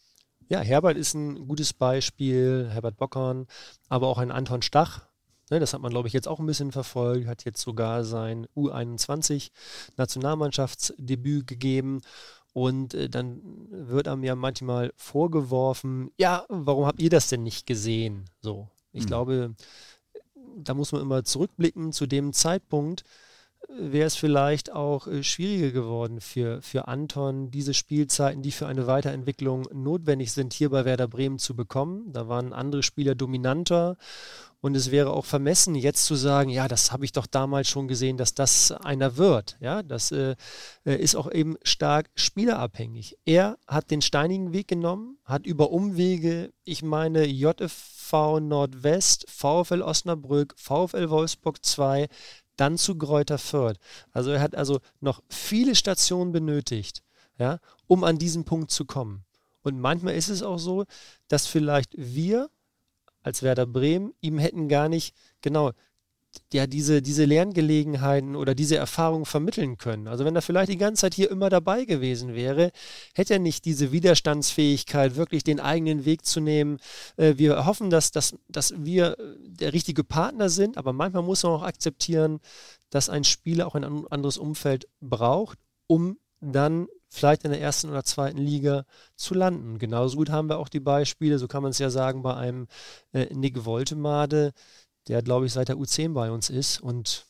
Ja, 0.48 0.60
Herbert 0.60 0.96
ist 0.96 1.14
ein 1.14 1.48
gutes 1.48 1.72
Beispiel, 1.72 2.68
Herbert 2.70 2.96
Bockhorn, 2.96 3.48
aber 3.88 4.06
auch 4.08 4.18
ein 4.18 4.30
Anton 4.30 4.62
Stach. 4.62 5.08
Ne, 5.50 5.60
das 5.60 5.74
hat 5.74 5.82
man, 5.82 5.90
glaube 5.90 6.08
ich, 6.08 6.14
jetzt 6.14 6.26
auch 6.26 6.40
ein 6.40 6.46
bisschen 6.46 6.72
verfolgt, 6.72 7.26
hat 7.26 7.44
jetzt 7.44 7.60
sogar 7.60 8.02
sein 8.04 8.46
U21-Nationalmannschaftsdebüt 8.56 11.46
gegeben. 11.46 12.00
Und 12.54 12.94
äh, 12.94 13.10
dann 13.10 13.42
wird 13.68 14.08
einem 14.08 14.24
ja 14.24 14.34
manchmal 14.36 14.94
vorgeworfen, 14.96 16.10
ja, 16.16 16.46
warum 16.48 16.86
habt 16.86 17.02
ihr 17.02 17.10
das 17.10 17.28
denn 17.28 17.42
nicht 17.42 17.66
gesehen? 17.66 18.24
So, 18.40 18.70
ich 18.92 19.02
hm. 19.02 19.08
glaube, 19.08 19.54
da 20.56 20.72
muss 20.72 20.92
man 20.92 21.02
immer 21.02 21.24
zurückblicken 21.24 21.92
zu 21.92 22.06
dem 22.06 22.32
Zeitpunkt, 22.32 23.04
wäre 23.76 24.06
es 24.06 24.16
vielleicht 24.16 24.72
auch 24.72 25.06
äh, 25.06 25.22
schwieriger 25.22 25.70
geworden 25.70 26.20
für, 26.20 26.62
für 26.62 26.88
Anton, 26.88 27.50
diese 27.50 27.74
Spielzeiten, 27.74 28.42
die 28.42 28.52
für 28.52 28.66
eine 28.66 28.86
Weiterentwicklung 28.86 29.66
notwendig 29.72 30.32
sind, 30.32 30.52
hier 30.52 30.70
bei 30.70 30.84
Werder 30.84 31.08
Bremen 31.08 31.38
zu 31.38 31.54
bekommen. 31.56 32.12
Da 32.12 32.28
waren 32.28 32.52
andere 32.52 32.82
Spieler 32.82 33.14
dominanter 33.14 33.96
und 34.64 34.74
es 34.76 34.90
wäre 34.90 35.12
auch 35.12 35.26
vermessen, 35.26 35.74
jetzt 35.74 36.06
zu 36.06 36.14
sagen, 36.14 36.48
ja, 36.48 36.68
das 36.68 36.90
habe 36.90 37.04
ich 37.04 37.12
doch 37.12 37.26
damals 37.26 37.68
schon 37.68 37.86
gesehen, 37.86 38.16
dass 38.16 38.32
das 38.32 38.72
einer 38.72 39.18
wird. 39.18 39.58
Ja, 39.60 39.82
das 39.82 40.10
äh, 40.10 40.36
äh 40.86 40.96
ist 40.96 41.16
auch 41.16 41.30
eben 41.30 41.58
stark 41.64 42.08
spielerabhängig. 42.14 43.18
Er 43.26 43.58
hat 43.66 43.90
den 43.90 44.00
steinigen 44.00 44.54
Weg 44.54 44.68
genommen, 44.68 45.18
hat 45.26 45.44
über 45.44 45.70
Umwege, 45.70 46.50
ich 46.64 46.82
meine, 46.82 47.26
JFV 47.26 48.40
Nordwest, 48.40 49.26
VfL 49.28 49.82
Osnabrück, 49.82 50.54
VfL 50.56 51.10
Wolfsburg 51.10 51.62
2, 51.62 52.08
dann 52.56 52.78
zu 52.78 52.96
Gräuter 52.96 53.38
Fürth. 53.38 53.78
Also 54.12 54.30
er 54.30 54.40
hat 54.40 54.54
also 54.54 54.80
noch 55.00 55.22
viele 55.28 55.74
Stationen 55.74 56.32
benötigt, 56.32 57.02
ja, 57.38 57.58
um 57.86 58.04
an 58.04 58.18
diesen 58.18 58.44
Punkt 58.44 58.70
zu 58.70 58.84
kommen. 58.84 59.24
Und 59.62 59.80
manchmal 59.80 60.14
ist 60.14 60.28
es 60.28 60.42
auch 60.42 60.58
so, 60.58 60.84
dass 61.28 61.46
vielleicht 61.46 61.92
wir 61.96 62.50
als 63.22 63.42
Werder 63.42 63.66
Bremen 63.66 64.12
ihm 64.20 64.38
hätten 64.38 64.68
gar 64.68 64.88
nicht 64.88 65.14
genau 65.40 65.72
ja, 66.52 66.66
diese, 66.66 67.02
diese 67.02 67.24
Lerngelegenheiten 67.24 68.36
oder 68.36 68.54
diese 68.54 68.76
Erfahrungen 68.76 69.24
vermitteln 69.24 69.76
können. 69.76 70.08
Also 70.08 70.24
wenn 70.24 70.36
er 70.36 70.42
vielleicht 70.42 70.70
die 70.70 70.78
ganze 70.78 71.02
Zeit 71.02 71.14
hier 71.14 71.30
immer 71.30 71.50
dabei 71.50 71.84
gewesen 71.84 72.34
wäre, 72.34 72.70
hätte 73.14 73.34
er 73.34 73.38
nicht 73.38 73.64
diese 73.64 73.92
Widerstandsfähigkeit, 73.92 75.16
wirklich 75.16 75.44
den 75.44 75.60
eigenen 75.60 76.04
Weg 76.04 76.24
zu 76.24 76.40
nehmen. 76.40 76.78
Äh, 77.16 77.34
wir 77.36 77.66
hoffen, 77.66 77.90
dass, 77.90 78.10
dass, 78.10 78.36
dass 78.48 78.74
wir 78.76 79.16
der 79.42 79.72
richtige 79.72 80.04
Partner 80.04 80.48
sind, 80.48 80.76
aber 80.76 80.92
manchmal 80.92 81.22
muss 81.22 81.42
man 81.42 81.52
auch 81.52 81.62
akzeptieren, 81.62 82.40
dass 82.90 83.08
ein 83.08 83.24
Spieler 83.24 83.66
auch 83.66 83.74
ein 83.74 83.84
anderes 83.84 84.38
Umfeld 84.38 84.88
braucht, 85.00 85.58
um 85.86 86.18
dann 86.40 86.86
vielleicht 87.08 87.44
in 87.44 87.52
der 87.52 87.60
ersten 87.60 87.90
oder 87.90 88.04
zweiten 88.04 88.38
Liga 88.38 88.84
zu 89.16 89.34
landen. 89.34 89.78
Genauso 89.78 90.16
gut 90.16 90.30
haben 90.30 90.48
wir 90.48 90.58
auch 90.58 90.68
die 90.68 90.80
Beispiele, 90.80 91.38
so 91.38 91.46
kann 91.46 91.62
man 91.62 91.70
es 91.70 91.78
ja 91.78 91.90
sagen, 91.90 92.22
bei 92.22 92.34
einem 92.34 92.66
äh, 93.12 93.32
Nick 93.32 93.64
Woltemade, 93.64 94.52
der, 95.08 95.22
glaube 95.22 95.46
ich, 95.46 95.52
seit 95.52 95.68
der 95.68 95.76
U10 95.76 96.12
bei 96.12 96.30
uns 96.30 96.50
ist 96.50 96.80
und 96.80 97.26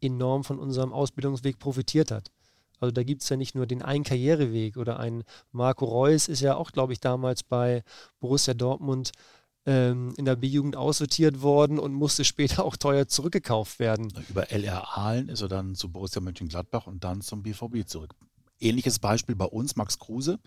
enorm 0.00 0.44
von 0.44 0.58
unserem 0.58 0.92
Ausbildungsweg 0.92 1.58
profitiert 1.58 2.10
hat. 2.10 2.30
Also 2.80 2.90
da 2.90 3.04
gibt 3.04 3.22
es 3.22 3.28
ja 3.28 3.36
nicht 3.36 3.54
nur 3.54 3.66
den 3.66 3.80
einen 3.80 4.02
Karriereweg 4.02 4.76
oder 4.76 4.98
ein 4.98 5.22
Marco 5.52 5.84
Reus 5.84 6.26
ist 6.26 6.40
ja 6.40 6.56
auch, 6.56 6.72
glaube 6.72 6.92
ich, 6.92 7.00
damals 7.00 7.44
bei 7.44 7.84
Borussia 8.18 8.54
Dortmund 8.54 9.12
ähm, 9.66 10.12
in 10.16 10.24
der 10.24 10.34
B-Jugend 10.34 10.74
aussortiert 10.74 11.42
worden 11.42 11.78
und 11.78 11.92
musste 11.92 12.24
später 12.24 12.64
auch 12.64 12.76
teuer 12.76 13.06
zurückgekauft 13.06 13.78
werden. 13.78 14.12
Über 14.28 14.50
LR 14.50 14.98
Aalen 14.98 15.28
ist 15.28 15.42
er 15.42 15.48
dann 15.48 15.76
zu 15.76 15.90
Borussia 15.90 16.20
Mönchengladbach 16.20 16.88
und 16.88 17.04
dann 17.04 17.20
zum 17.20 17.44
BVB 17.44 17.86
zurück. 17.86 18.14
Ähnliches 18.62 18.98
Beispiel 18.98 19.34
bei 19.34 19.44
uns, 19.44 19.76
Max 19.76 19.98
Kruse, 19.98 20.38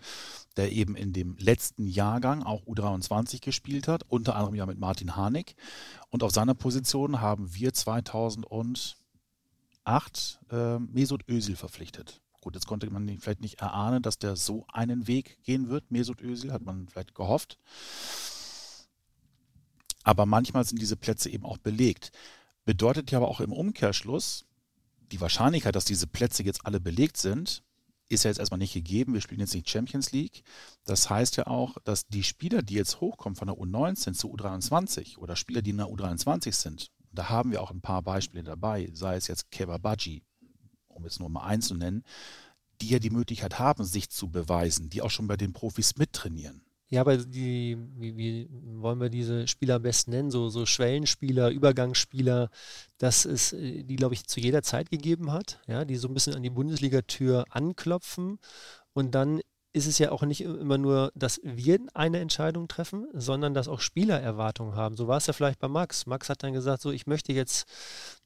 der 0.56 0.72
eben 0.72 0.96
in 0.96 1.12
dem 1.12 1.36
letzten 1.38 1.86
Jahrgang 1.86 2.42
auch 2.42 2.64
U23 2.66 3.40
gespielt 3.40 3.88
hat, 3.88 4.04
unter 4.08 4.36
anderem 4.36 4.54
ja 4.54 4.66
mit 4.66 4.78
Martin 4.78 5.16
Harnik. 5.16 5.54
Und 6.10 6.22
auf 6.22 6.32
seiner 6.32 6.54
Position 6.54 7.20
haben 7.20 7.54
wir 7.54 7.72
2008 7.72 8.96
äh, 10.50 10.78
Mesut 10.78 11.28
Özil 11.28 11.56
verpflichtet. 11.56 12.20
Gut, 12.40 12.54
jetzt 12.54 12.66
konnte 12.66 12.88
man 12.90 13.08
vielleicht 13.18 13.40
nicht 13.40 13.60
erahnen, 13.60 14.02
dass 14.02 14.18
der 14.18 14.36
so 14.36 14.66
einen 14.72 15.08
Weg 15.08 15.42
gehen 15.42 15.68
wird. 15.68 15.90
Mesut 15.90 16.20
Özil 16.20 16.52
hat 16.52 16.62
man 16.62 16.88
vielleicht 16.88 17.14
gehofft. 17.14 17.58
Aber 20.04 20.26
manchmal 20.26 20.64
sind 20.64 20.80
diese 20.80 20.96
Plätze 20.96 21.28
eben 21.28 21.44
auch 21.44 21.58
belegt. 21.58 22.12
Bedeutet 22.64 23.10
ja 23.10 23.18
aber 23.18 23.26
auch 23.26 23.40
im 23.40 23.52
Umkehrschluss, 23.52 24.44
die 25.10 25.20
Wahrscheinlichkeit, 25.20 25.74
dass 25.74 25.84
diese 25.84 26.06
Plätze 26.06 26.44
jetzt 26.44 26.64
alle 26.64 26.78
belegt 26.78 27.16
sind, 27.16 27.64
ist 28.08 28.24
ja 28.24 28.30
jetzt 28.30 28.38
erstmal 28.38 28.58
nicht 28.58 28.74
gegeben. 28.74 29.14
Wir 29.14 29.20
spielen 29.20 29.40
jetzt 29.40 29.54
nicht 29.54 29.68
Champions 29.68 30.12
League. 30.12 30.42
Das 30.84 31.10
heißt 31.10 31.36
ja 31.36 31.46
auch, 31.46 31.76
dass 31.84 32.06
die 32.06 32.22
Spieler, 32.22 32.62
die 32.62 32.74
jetzt 32.74 33.00
hochkommen 33.00 33.36
von 33.36 33.48
der 33.48 33.56
U19 33.56 34.14
zu 34.14 34.32
U23 34.32 35.18
oder 35.18 35.36
Spieler, 35.36 35.62
die 35.62 35.70
in 35.70 35.78
der 35.78 35.88
U23 35.88 36.52
sind, 36.52 36.90
da 37.12 37.28
haben 37.28 37.50
wir 37.50 37.62
auch 37.62 37.70
ein 37.70 37.80
paar 37.80 38.02
Beispiele 38.02 38.44
dabei, 38.44 38.90
sei 38.92 39.16
es 39.16 39.26
jetzt 39.26 39.50
Keba 39.50 39.78
Baji, 39.78 40.22
um 40.88 41.04
jetzt 41.04 41.18
nur 41.18 41.30
mal 41.30 41.44
eins 41.44 41.68
zu 41.68 41.74
nennen, 41.74 42.04
die 42.80 42.88
ja 42.88 42.98
die 42.98 43.10
Möglichkeit 43.10 43.58
haben, 43.58 43.84
sich 43.84 44.10
zu 44.10 44.28
beweisen, 44.28 44.90
die 44.90 45.02
auch 45.02 45.10
schon 45.10 45.26
bei 45.26 45.36
den 45.36 45.52
Profis 45.52 45.96
mittrainieren. 45.96 46.65
Ja, 46.88 47.00
aber 47.00 47.16
die, 47.16 47.76
wie, 47.96 48.16
wie, 48.16 48.48
wollen 48.80 49.00
wir 49.00 49.08
diese 49.08 49.48
Spieler 49.48 49.76
am 49.76 49.82
besten 49.82 50.12
nennen? 50.12 50.30
So, 50.30 50.48
so 50.48 50.66
Schwellenspieler, 50.66 51.50
Übergangsspieler, 51.50 52.48
dass 52.98 53.24
es 53.24 53.52
äh, 53.52 53.82
die, 53.82 53.96
glaube 53.96 54.14
ich, 54.14 54.26
zu 54.26 54.38
jeder 54.38 54.62
Zeit 54.62 54.90
gegeben 54.90 55.32
hat, 55.32 55.60
ja, 55.66 55.84
die 55.84 55.96
so 55.96 56.06
ein 56.06 56.14
bisschen 56.14 56.34
an 56.34 56.44
die 56.44 56.50
Bundesligatür 56.50 57.44
anklopfen 57.50 58.38
und 58.92 59.16
dann 59.16 59.40
ist 59.76 59.86
es 59.86 59.98
ja 59.98 60.10
auch 60.10 60.22
nicht 60.22 60.40
immer 60.40 60.78
nur, 60.78 61.12
dass 61.14 61.38
wir 61.44 61.78
eine 61.92 62.18
Entscheidung 62.20 62.66
treffen, 62.66 63.06
sondern 63.12 63.52
dass 63.52 63.68
auch 63.68 63.80
Spieler 63.80 64.18
Erwartungen 64.18 64.74
haben. 64.74 64.96
So 64.96 65.06
war 65.06 65.18
es 65.18 65.26
ja 65.26 65.34
vielleicht 65.34 65.58
bei 65.58 65.68
Max. 65.68 66.06
Max 66.06 66.30
hat 66.30 66.42
dann 66.42 66.54
gesagt, 66.54 66.80
so 66.80 66.90
ich 66.90 67.06
möchte 67.06 67.34
jetzt 67.34 67.68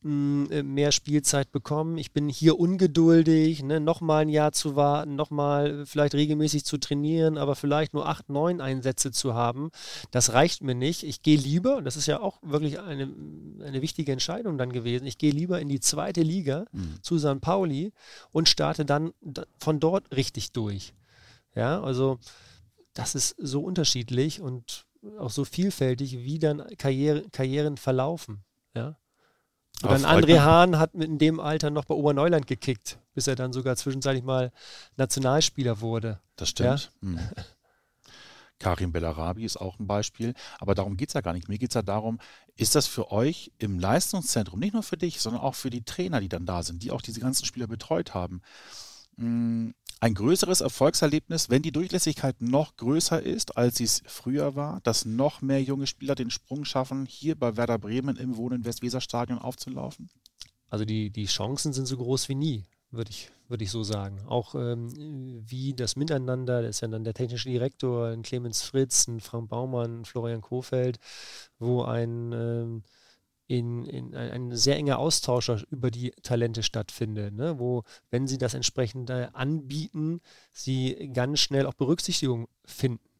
mh, 0.02 0.12
mm, 0.12 0.52
äh, 0.52 0.62
mehr 0.62 0.92
Spielzeit 0.92 1.50
bekommen. 1.50 1.98
Ich 1.98 2.12
bin 2.12 2.28
hier 2.28 2.60
ungeduldig, 2.60 3.64
ne, 3.64 3.80
nochmal 3.80 4.22
ein 4.22 4.28
Jahr 4.28 4.52
zu 4.52 4.76
warten, 4.76 5.16
nochmal 5.16 5.84
vielleicht 5.86 6.14
regelmäßig 6.14 6.64
zu 6.64 6.78
trainieren, 6.78 7.36
aber 7.36 7.56
vielleicht 7.56 7.94
nur 7.94 8.08
acht, 8.08 8.28
neun 8.28 8.60
Einsätze 8.60 9.10
zu 9.10 9.34
haben. 9.34 9.70
Das 10.12 10.32
reicht 10.32 10.62
mir 10.62 10.76
nicht. 10.76 11.02
Ich 11.02 11.20
gehe 11.22 11.36
lieber, 11.36 11.78
und 11.78 11.84
das 11.84 11.96
ist 11.96 12.06
ja 12.06 12.20
auch 12.20 12.38
wirklich 12.42 12.78
eine, 12.78 13.12
eine 13.66 13.82
wichtige 13.82 14.12
Entscheidung 14.12 14.56
dann 14.56 14.70
gewesen, 14.70 15.04
ich 15.04 15.18
gehe 15.18 15.32
lieber 15.32 15.60
in 15.60 15.68
die 15.68 15.80
zweite 15.80 16.22
Liga 16.22 16.66
mhm. 16.70 17.02
zu 17.02 17.18
St. 17.18 17.40
Pauli 17.40 17.92
und 18.30 18.48
starte 18.48 18.84
dann 18.84 19.12
von 19.58 19.80
dort 19.80 20.14
richtig 20.14 20.52
durch. 20.52 20.94
Ja, 21.54 21.82
also 21.82 22.18
das 22.94 23.14
ist 23.14 23.34
so 23.38 23.62
unterschiedlich 23.62 24.40
und 24.40 24.86
auch 25.18 25.30
so 25.30 25.44
vielfältig, 25.44 26.18
wie 26.18 26.38
dann 26.38 26.64
Karriere, 26.76 27.28
Karrieren 27.30 27.76
verlaufen. 27.76 28.44
Ja. 28.74 28.96
Und 29.82 29.90
dann 29.90 30.04
André 30.04 30.40
Hahn 30.40 30.78
hat 30.78 30.94
in 30.94 31.18
dem 31.18 31.40
Alter 31.40 31.70
noch 31.70 31.86
bei 31.86 31.94
Oberneuland 31.94 32.46
gekickt, 32.46 32.98
bis 33.14 33.26
er 33.26 33.34
dann 33.34 33.52
sogar 33.52 33.76
zwischenzeitlich 33.76 34.24
mal 34.24 34.52
Nationalspieler 34.96 35.80
wurde. 35.80 36.20
Das 36.36 36.50
stimmt. 36.50 36.92
Ja? 37.02 37.08
Hm. 37.08 37.20
Karim 38.58 38.92
Bellarabi 38.92 39.44
ist 39.44 39.56
auch 39.56 39.78
ein 39.78 39.86
Beispiel. 39.86 40.34
Aber 40.58 40.74
darum 40.74 40.98
geht 40.98 41.08
es 41.08 41.14
ja 41.14 41.22
gar 41.22 41.32
nicht. 41.32 41.48
Mir 41.48 41.58
geht 41.58 41.70
es 41.70 41.74
ja 41.74 41.82
darum, 41.82 42.20
ist 42.56 42.74
das 42.74 42.86
für 42.86 43.10
euch 43.10 43.50
im 43.58 43.78
Leistungszentrum, 43.80 44.60
nicht 44.60 44.74
nur 44.74 44.82
für 44.82 44.98
dich, 44.98 45.20
sondern 45.20 45.40
auch 45.40 45.54
für 45.54 45.70
die 45.70 45.82
Trainer, 45.82 46.20
die 46.20 46.28
dann 46.28 46.44
da 46.44 46.62
sind, 46.62 46.82
die 46.82 46.90
auch 46.90 47.00
diese 47.00 47.20
ganzen 47.20 47.46
Spieler 47.46 47.66
betreut 47.66 48.12
haben, 48.12 48.42
hm, 49.16 49.74
ein 50.00 50.14
größeres 50.14 50.62
Erfolgserlebnis, 50.62 51.50
wenn 51.50 51.60
die 51.60 51.72
Durchlässigkeit 51.72 52.40
noch 52.40 52.76
größer 52.76 53.22
ist, 53.22 53.58
als 53.58 53.76
sie 53.76 53.84
es 53.84 54.02
früher 54.06 54.54
war, 54.54 54.80
dass 54.80 55.04
noch 55.04 55.42
mehr 55.42 55.62
junge 55.62 55.86
Spieler 55.86 56.14
den 56.14 56.30
Sprung 56.30 56.64
schaffen, 56.64 57.04
hier 57.04 57.38
bei 57.38 57.58
Werder 57.58 57.78
Bremen 57.78 58.16
im 58.16 58.36
Wohnen 58.38 58.64
Westweserstadion 58.64 59.38
aufzulaufen? 59.38 60.08
Also 60.70 60.86
die, 60.86 61.10
die 61.10 61.26
Chancen 61.26 61.74
sind 61.74 61.84
so 61.84 61.98
groß 61.98 62.30
wie 62.30 62.34
nie, 62.34 62.64
würde 62.90 63.10
ich, 63.10 63.30
würd 63.48 63.60
ich 63.60 63.70
so 63.70 63.82
sagen. 63.82 64.20
Auch 64.26 64.54
ähm, 64.54 64.88
wie 65.46 65.74
das 65.74 65.96
Miteinander, 65.96 66.62
das 66.62 66.76
ist 66.76 66.80
ja 66.80 66.88
dann 66.88 67.04
der 67.04 67.14
technische 67.14 67.50
Direktor, 67.50 68.06
ein 68.06 68.22
Clemens 68.22 68.62
Fritz, 68.62 69.06
ein 69.06 69.20
Frank 69.20 69.50
Baumann, 69.50 70.00
ein 70.00 70.04
Florian 70.06 70.40
Kofeld, 70.40 70.98
wo 71.58 71.82
ein 71.82 72.32
ähm, 72.32 72.84
in, 73.50 73.84
in 73.84 74.14
ein, 74.14 74.54
sehr 74.54 74.76
enger 74.76 75.00
Austausch 75.00 75.50
über 75.72 75.90
die 75.90 76.12
Talente 76.22 76.62
stattfindet, 76.62 77.34
ne? 77.34 77.58
wo, 77.58 77.82
wenn 78.12 78.28
sie 78.28 78.38
das 78.38 78.54
entsprechend 78.54 79.10
anbieten, 79.10 80.20
sie 80.52 81.10
ganz 81.12 81.40
schnell 81.40 81.66
auch 81.66 81.74
Berücksichtigung 81.74 82.46
finden. 82.64 83.10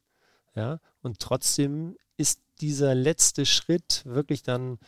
Ja? 0.54 0.78
Und 1.02 1.18
trotzdem 1.18 1.96
ist 2.16 2.40
dieser 2.60 2.94
letzte 2.94 3.44
Schritt 3.44 4.02
wirklich 4.04 4.44
dann, 4.44 4.78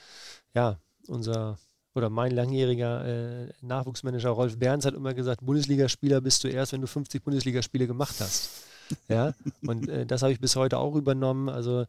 ja, 0.54 0.78
unser 1.08 1.58
oder 1.94 2.08
mein 2.08 2.30
langjähriger 2.30 3.04
äh, 3.04 3.52
Nachwuchsmanager 3.62 4.30
Rolf 4.30 4.58
Berns 4.58 4.86
hat 4.86 4.94
immer 4.94 5.12
gesagt, 5.12 5.44
Bundesligaspieler 5.44 6.20
bist 6.20 6.44
du 6.44 6.48
erst, 6.48 6.72
wenn 6.72 6.80
du 6.80 6.86
50 6.86 7.22
Bundesligaspiele 7.22 7.88
gemacht 7.88 8.14
hast. 8.20 8.64
Ja, 9.08 9.34
und 9.66 9.88
äh, 9.88 10.06
das 10.06 10.22
habe 10.22 10.32
ich 10.32 10.40
bis 10.40 10.56
heute 10.56 10.78
auch 10.78 10.94
übernommen. 10.94 11.48
Also 11.48 11.82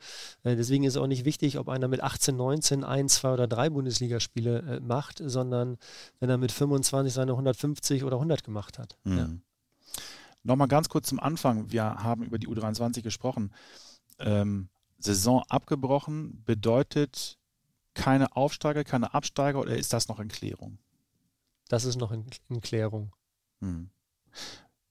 äh, 0.43 0.55
deswegen 0.55 0.83
ist 0.83 0.95
es 0.95 1.01
auch 1.01 1.07
nicht 1.07 1.25
wichtig, 1.25 1.57
ob 1.57 1.69
einer 1.69 1.87
mit 1.87 2.01
18, 2.01 2.35
19 2.35 2.83
ein, 2.83 3.09
zwei 3.09 3.33
oder 3.33 3.47
drei 3.47 3.69
Bundesligaspiele 3.69 4.59
äh, 4.59 4.79
macht, 4.79 5.21
sondern 5.23 5.77
wenn 6.19 6.29
er 6.29 6.37
mit 6.37 6.51
25 6.51 7.13
seine 7.13 7.31
150 7.31 8.03
oder 8.03 8.17
100 8.17 8.43
gemacht 8.43 8.79
hat. 8.79 8.97
Mhm. 9.03 9.17
Ja. 9.17 9.29
Nochmal 10.43 10.67
ganz 10.67 10.89
kurz 10.89 11.07
zum 11.07 11.19
Anfang. 11.19 11.71
Wir 11.71 11.83
haben 11.83 12.23
über 12.23 12.37
die 12.37 12.47
U23 12.47 13.01
gesprochen. 13.01 13.53
Ähm, 14.19 14.69
Saison 14.99 15.43
abgebrochen 15.49 16.43
bedeutet 16.45 17.37
keine 17.93 18.35
Aufsteiger, 18.35 18.83
keine 18.83 19.13
Absteiger 19.13 19.59
oder 19.59 19.75
ist 19.75 19.93
das 19.93 20.07
noch 20.07 20.19
in 20.19 20.27
Klärung? 20.27 20.79
Das 21.69 21.85
ist 21.85 21.97
noch 21.97 22.11
in, 22.11 22.25
in 22.49 22.61
Klärung. 22.61 23.13
Hm. 23.61 23.89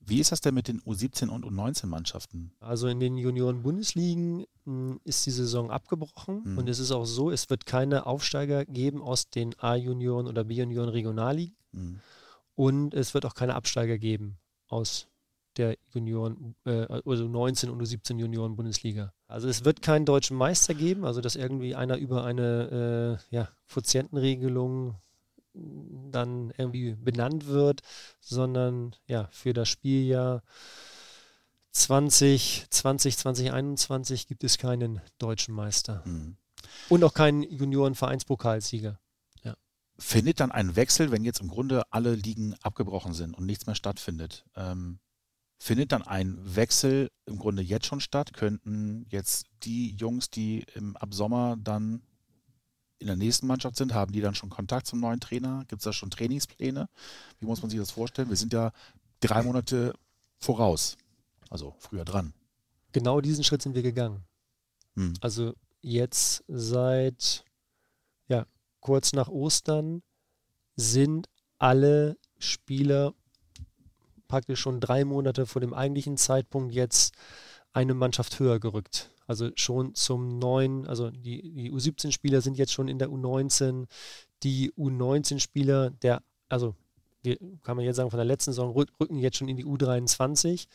Wie 0.05 0.19
ist 0.19 0.33
das 0.33 0.41
denn 0.41 0.55
mit 0.55 0.69
den 0.69 0.81
U17 0.83 1.29
und 1.29 1.45
U19-Mannschaften? 1.45 2.53
Also 2.61 2.88
in 2.88 3.01
den 3.01 3.17
Junioren-Bundesligen 3.17 4.45
hm, 4.65 5.01
ist 5.05 5.25
die 5.27 5.31
Saison 5.31 5.71
abgebrochen 5.71 6.43
mhm. 6.45 6.59
und 6.59 6.69
es 6.69 6.79
ist 6.79 6.91
auch 6.91 7.05
so, 7.05 7.31
es 7.31 7.51
wird 7.51 7.67
keine 7.67 8.07
Aufsteiger 8.07 8.65
geben 8.65 9.01
aus 9.03 9.31
den 9.31 9.59
A-Junioren 9.59 10.27
oder 10.27 10.45
B-Junioren 10.45 10.88
Regionalligen 10.88 11.57
mhm. 11.73 12.01
und 12.55 12.95
es 12.95 13.15
wird 13.15 13.27
auch 13.27 13.35
keine 13.35 13.55
Absteiger 13.55 13.99
geben 13.99 14.38
aus 14.69 15.07
der 15.57 15.77
Junioren, 15.93 16.55
äh, 16.65 16.87
also 17.05 17.29
19 17.29 17.71
und 17.71 17.83
U17 17.83 18.19
Junioren 18.19 18.57
Bundesliga. 18.57 19.12
Also 19.27 19.49
es 19.49 19.65
wird 19.65 19.83
keinen 19.83 20.07
deutschen 20.07 20.37
Meister 20.37 20.75
geben, 20.75 21.05
also 21.05 21.21
dass 21.21 21.37
irgendwie 21.37 21.75
einer 21.75 21.99
über 21.99 22.25
eine 22.25 23.19
äh, 23.31 23.35
ja, 23.35 23.49
Quotientenregelung 23.69 24.97
dann 25.55 26.53
irgendwie 26.57 26.95
benannt 26.95 27.47
wird, 27.47 27.81
sondern 28.21 28.97
ja, 29.07 29.29
für 29.33 29.53
das 29.53 29.69
Spieljahr 29.69 30.43
2020, 31.73 33.17
2021 33.17 34.27
gibt 34.27 34.45
es 34.45 34.59
keinen 34.59 35.01
deutschen 35.19 35.55
Meister. 35.55 36.03
Mhm. 36.07 36.37
Und 36.88 37.05
auch 37.05 37.15
keinen 37.15 37.43
Juniorenvereinspokalsieger. 37.43 38.99
Ja. 39.43 39.57
Findet 39.99 40.41
dann 40.41 40.53
ein 40.53 40.77
Wechsel, 40.77 41.11
wenn 41.11 41.25
jetzt 41.25 41.41
im 41.41 41.49
Grunde 41.49 41.83
alle 41.91 42.15
Ligen 42.15 42.55
abgebrochen 42.62 43.15
sind 43.15 43.35
und 43.35 43.47
nichts 43.47 43.67
mehr 43.67 43.75
stattfindet? 43.75 44.45
Ähm, 44.55 45.01
findet 45.59 45.93
dann 45.93 46.03
ein 46.03 46.38
Wechsel 46.43 47.11
im 47.27 47.38
Grunde 47.38 47.62
jetzt 47.62 47.87
schon 47.87 48.01
statt? 48.01 48.35
Könnten 48.35 49.07
jetzt 49.09 49.47
die 49.62 49.95
Jungs, 49.95 50.31
die 50.31 50.65
im, 50.75 50.97
ab 50.97 51.15
Sommer 51.15 51.57
dann 51.59 52.03
in 53.03 53.09
der 53.09 53.17
nächsten 53.17 53.47
Mannschaft 53.47 53.77
sind, 53.77 53.93
haben 53.93 54.12
die 54.12 54.21
dann 54.21 54.35
schon 54.35 54.49
Kontakt 54.49 54.87
zum 54.87 55.01
neuen 55.01 55.21
Trainer? 55.21 55.65
Gibt 55.69 55.81
es 55.81 55.85
da 55.85 55.93
schon 55.93 56.11
Trainingspläne? 56.11 56.88
Wie 57.41 57.47
muss 57.47 57.61
man 57.61 57.71
sich 57.71 57.79
das 57.79 57.91
vorstellen? 57.91 58.31
Wir 58.31 58.37
sind 58.37 58.53
ja 58.53 58.73
drei 59.21 59.43
Monate 59.43 59.93
voraus, 60.38 60.97
also 61.51 61.75
früher 61.79 62.05
dran. 62.05 62.33
Genau 62.93 63.21
diesen 63.21 63.45
Schritt 63.45 63.62
sind 63.62 63.75
wir 63.75 63.83
gegangen. 63.83 64.25
Hm. 64.95 65.15
Also 65.21 65.55
jetzt 65.81 66.45
seit 66.49 67.45
ja, 68.29 68.47
kurz 68.81 69.12
nach 69.12 69.29
Ostern 69.29 70.03
sind 70.77 71.29
alle 71.59 72.17
Spieler 72.38 73.15
praktisch 74.29 74.61
schon 74.61 74.81
drei 74.81 75.05
Monate 75.05 75.47
vor 75.47 75.61
dem 75.61 75.75
eigentlichen 75.75 76.17
Zeitpunkt 76.17 76.73
jetzt 76.73 77.15
eine 77.73 77.95
Mannschaft 77.95 78.39
höher 78.39 78.61
gerückt. 78.61 79.11
Also 79.27 79.51
schon 79.55 79.95
zum 79.95 80.39
neuen, 80.39 80.87
also 80.87 81.11
die, 81.11 81.53
die 81.55 81.73
U17-Spieler 81.73 82.41
sind 82.41 82.59
jetzt 82.59 82.73
schon 82.73 82.89
in 82.89 82.99
der 82.99 83.09
U19, 83.09 83.87
die 84.43 84.73
U19-Spieler 84.73 85.91
der, 85.91 86.23
also 86.49 86.75
kann 87.63 87.77
man 87.77 87.85
jetzt 87.85 87.97
sagen, 87.97 88.11
von 88.11 88.19
der 88.19 88.25
letzten 88.25 88.51
Saison 88.51 88.73
rücken 88.73 89.19
jetzt 89.19 89.37
schon 89.37 89.49
in 89.49 89.57
die 89.57 89.65
U23 89.65 90.67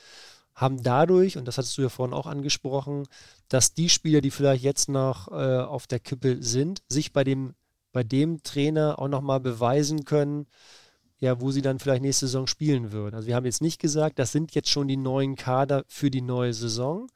haben 0.58 0.82
dadurch, 0.82 1.38
und 1.38 1.48
das 1.48 1.60
hattest 1.60 1.78
du 1.78 1.84
ja 1.84 1.90
vorhin 1.90 2.16
auch 2.16 2.26
angesprochen, 2.26 3.08
dass 3.48 3.76
die 3.76 3.90
Spieler, 3.90 4.22
die 4.22 4.32
vielleicht 4.32 4.64
jetzt 4.64 4.90
noch 4.90 5.28
äh, 5.28 5.60
auf 5.60 5.86
der 5.86 6.00
Kippe 6.00 6.42
sind, 6.42 6.82
sich 6.90 7.14
bei 7.14 7.24
dem, 7.24 7.54
bei 7.92 8.04
dem 8.04 8.42
Trainer 8.42 8.98
auch 8.98 9.08
nochmal 9.08 9.40
beweisen 9.40 10.04
können, 10.04 10.48
ja, 11.20 11.42
wo 11.42 11.52
sie 11.52 11.62
dann 11.62 11.80
vielleicht 11.80 12.02
nächste 12.02 12.28
Saison 12.28 12.48
spielen 12.48 12.92
würden. 12.92 13.16
Also 13.16 13.28
wir 13.28 13.36
haben 13.36 13.46
jetzt 13.46 13.62
nicht 13.62 13.80
gesagt, 13.80 14.20
das 14.20 14.32
sind 14.32 14.54
jetzt 14.54 14.70
schon 14.70 14.88
die 14.88 14.98
neuen 14.98 15.36
Kader 15.36 15.84
für 15.88 16.12
die 16.12 16.22
neue 16.22 16.54
Saison, 16.54 17.10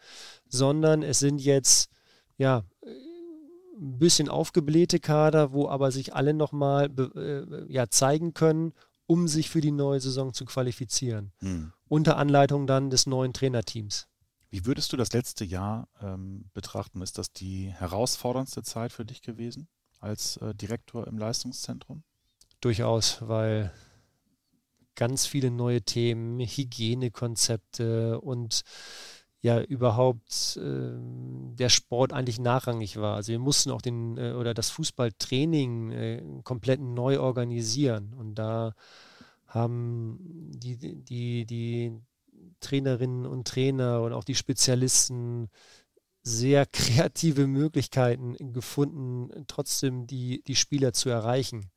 sondern 0.48 1.04
es 1.04 1.20
sind 1.20 1.40
jetzt, 1.40 1.90
ja, 2.38 2.64
ein 2.84 3.98
bisschen 3.98 4.30
aufgeblähte 4.30 5.00
Kader, 5.00 5.54
wo 5.54 5.68
aber 5.68 5.92
sich 5.92 6.14
alle 6.14 6.34
nochmal 6.34 6.90
äh, 7.16 7.72
ja, 7.72 7.90
zeigen 7.90 8.34
können, 8.34 8.74
um 9.08 9.28
sich 9.28 9.50
für 9.50 9.62
die 9.62 9.72
neue 9.72 10.00
Saison 10.00 10.34
zu 10.34 10.46
qualifizieren. 10.46 11.32
Hm 11.40 11.74
unter 11.92 12.16
Anleitung 12.16 12.68
dann 12.68 12.90
des 12.90 13.06
neuen 13.06 13.34
Trainerteams. 13.34 14.08
Wie 14.50 14.66
würdest 14.66 14.94
du 14.94 14.98
das 14.98 15.12
letzte 15.12 15.44
Jahr 15.44 15.90
ähm, 16.02 16.50
betrachten? 16.54 17.02
Ist 17.02 17.18
das 17.18 17.34
die 17.34 17.68
herausforderndste 17.68 18.64
Zeit 18.64 18.94
für 18.94 19.04
dich 19.04 19.22
gewesen 19.22 19.68
als 20.00 20.38
äh, 20.38 20.56
Direktor 20.56 21.06
im 21.08 21.18
Leistungszentrum? 21.18 22.04
Durchaus, 22.62 23.18
weil 23.28 23.74
ganz 24.96 25.26
viele 25.26 25.52
neue 25.52 25.82
Themen, 25.82 26.40
Hygienekonzepte 26.40 28.20
und 28.22 28.64
ja 29.42 29.62
überhaupt 29.62 30.58
äh, 30.58 30.92
der 31.56 31.70
Sport 31.70 32.14
eigentlich 32.14 32.40
nachrangig 32.40 32.98
war. 32.98 33.16
Also 33.16 33.32
wir 33.32 33.40
mussten 33.40 33.72
auch 33.72 33.82
den 33.82 34.18
äh, 34.18 34.34
oder 34.34 34.54
das 34.54 34.70
Fußballtraining 34.70 35.92
äh, 35.92 36.24
komplett 36.44 36.80
neu 36.80 37.20
organisieren 37.20 38.14
und 38.14 38.36
da 38.36 38.74
haben 39.48 40.20
die, 40.22 40.78
die, 40.78 41.46
die 41.46 41.92
Trainerinnen 42.62 43.26
und 43.26 43.48
Trainer 43.48 44.02
und 44.02 44.14
auch 44.14 44.24
die 44.24 44.36
Spezialisten 44.36 45.50
sehr 46.24 46.66
kreative 46.72 47.48
Möglichkeiten 47.48 48.54
gefunden, 48.54 49.46
trotzdem 49.48 50.06
die, 50.06 50.44
die 50.44 50.56
Spieler 50.56 50.94
zu 50.94 51.10
erreichen. 51.10 51.71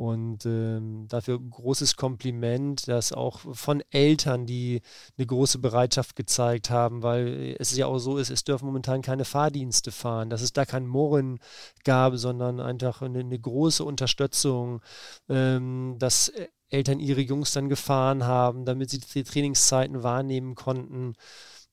Und 0.00 0.46
ähm, 0.46 1.08
dafür 1.10 1.38
großes 1.38 1.94
Kompliment, 1.94 2.88
dass 2.88 3.12
auch 3.12 3.40
von 3.52 3.82
Eltern, 3.90 4.46
die 4.46 4.80
eine 5.18 5.26
große 5.26 5.58
Bereitschaft 5.58 6.16
gezeigt 6.16 6.70
haben, 6.70 7.02
weil 7.02 7.54
es 7.58 7.76
ja 7.76 7.84
auch 7.84 7.98
so 7.98 8.16
ist, 8.16 8.30
es 8.30 8.42
dürfen 8.42 8.64
momentan 8.64 9.02
keine 9.02 9.26
Fahrdienste 9.26 9.92
fahren, 9.92 10.30
dass 10.30 10.40
es 10.40 10.54
da 10.54 10.64
kein 10.64 10.86
Murren 10.86 11.38
gab, 11.84 12.16
sondern 12.16 12.60
einfach 12.60 13.02
eine, 13.02 13.18
eine 13.18 13.38
große 13.38 13.84
Unterstützung, 13.84 14.80
ähm, 15.28 15.96
dass 15.98 16.32
Eltern 16.70 16.98
ihre 16.98 17.20
Jungs 17.20 17.52
dann 17.52 17.68
gefahren 17.68 18.24
haben, 18.24 18.64
damit 18.64 18.88
sie 18.88 19.00
die 19.00 19.22
Trainingszeiten 19.22 20.02
wahrnehmen 20.02 20.54
konnten. 20.54 21.12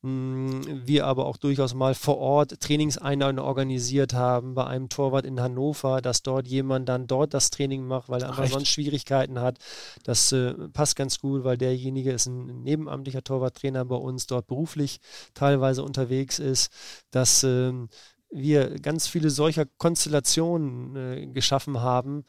Hm, 0.04 0.86
wir 0.86 1.08
aber 1.08 1.26
auch 1.26 1.38
durchaus 1.38 1.74
mal 1.74 1.96
vor 1.96 2.18
Ort 2.20 2.60
Trainingseinheiten 2.60 3.40
organisiert 3.40 4.14
haben 4.14 4.54
bei 4.54 4.66
einem 4.66 4.90
Torwart 4.90 5.26
in 5.26 5.42
Hannover, 5.42 6.02
dass 6.02 6.22
dort 6.22 6.48
jemand 6.48 6.88
dann 6.88 7.08
dort 7.08 7.34
das 7.34 7.50
Training 7.50 7.88
macht, 7.88 8.08
weil 8.08 8.22
er 8.22 8.30
einfach 8.30 8.48
sonst 8.48 8.70
Schwierigkeiten 8.70 9.40
hat. 9.40 9.58
Das 10.04 10.32
äh, 10.32 10.54
passt 10.70 10.96
ganz 10.98 11.20
gut, 11.20 11.44
weil 11.44 11.58
derjenige 11.58 12.12
ist 12.12 12.28
ein 12.28 12.62
nebenamtlicher 12.62 13.24
Torwarttrainer 13.24 13.86
bei 13.86 13.96
uns, 13.96 14.28
dort 14.28 14.46
beruflich 14.46 15.00
teilweise 15.34 15.84
unterwegs 15.84 16.38
ist, 16.38 16.72
dass 17.10 17.44
äh, 17.44 17.74
wir 18.30 18.80
ganz 18.80 19.08
viele 19.08 19.32
solcher 19.32 19.66
Konstellationen 19.66 20.96
äh, 20.96 21.28
geschaffen 21.28 21.82
haben, 21.82 22.24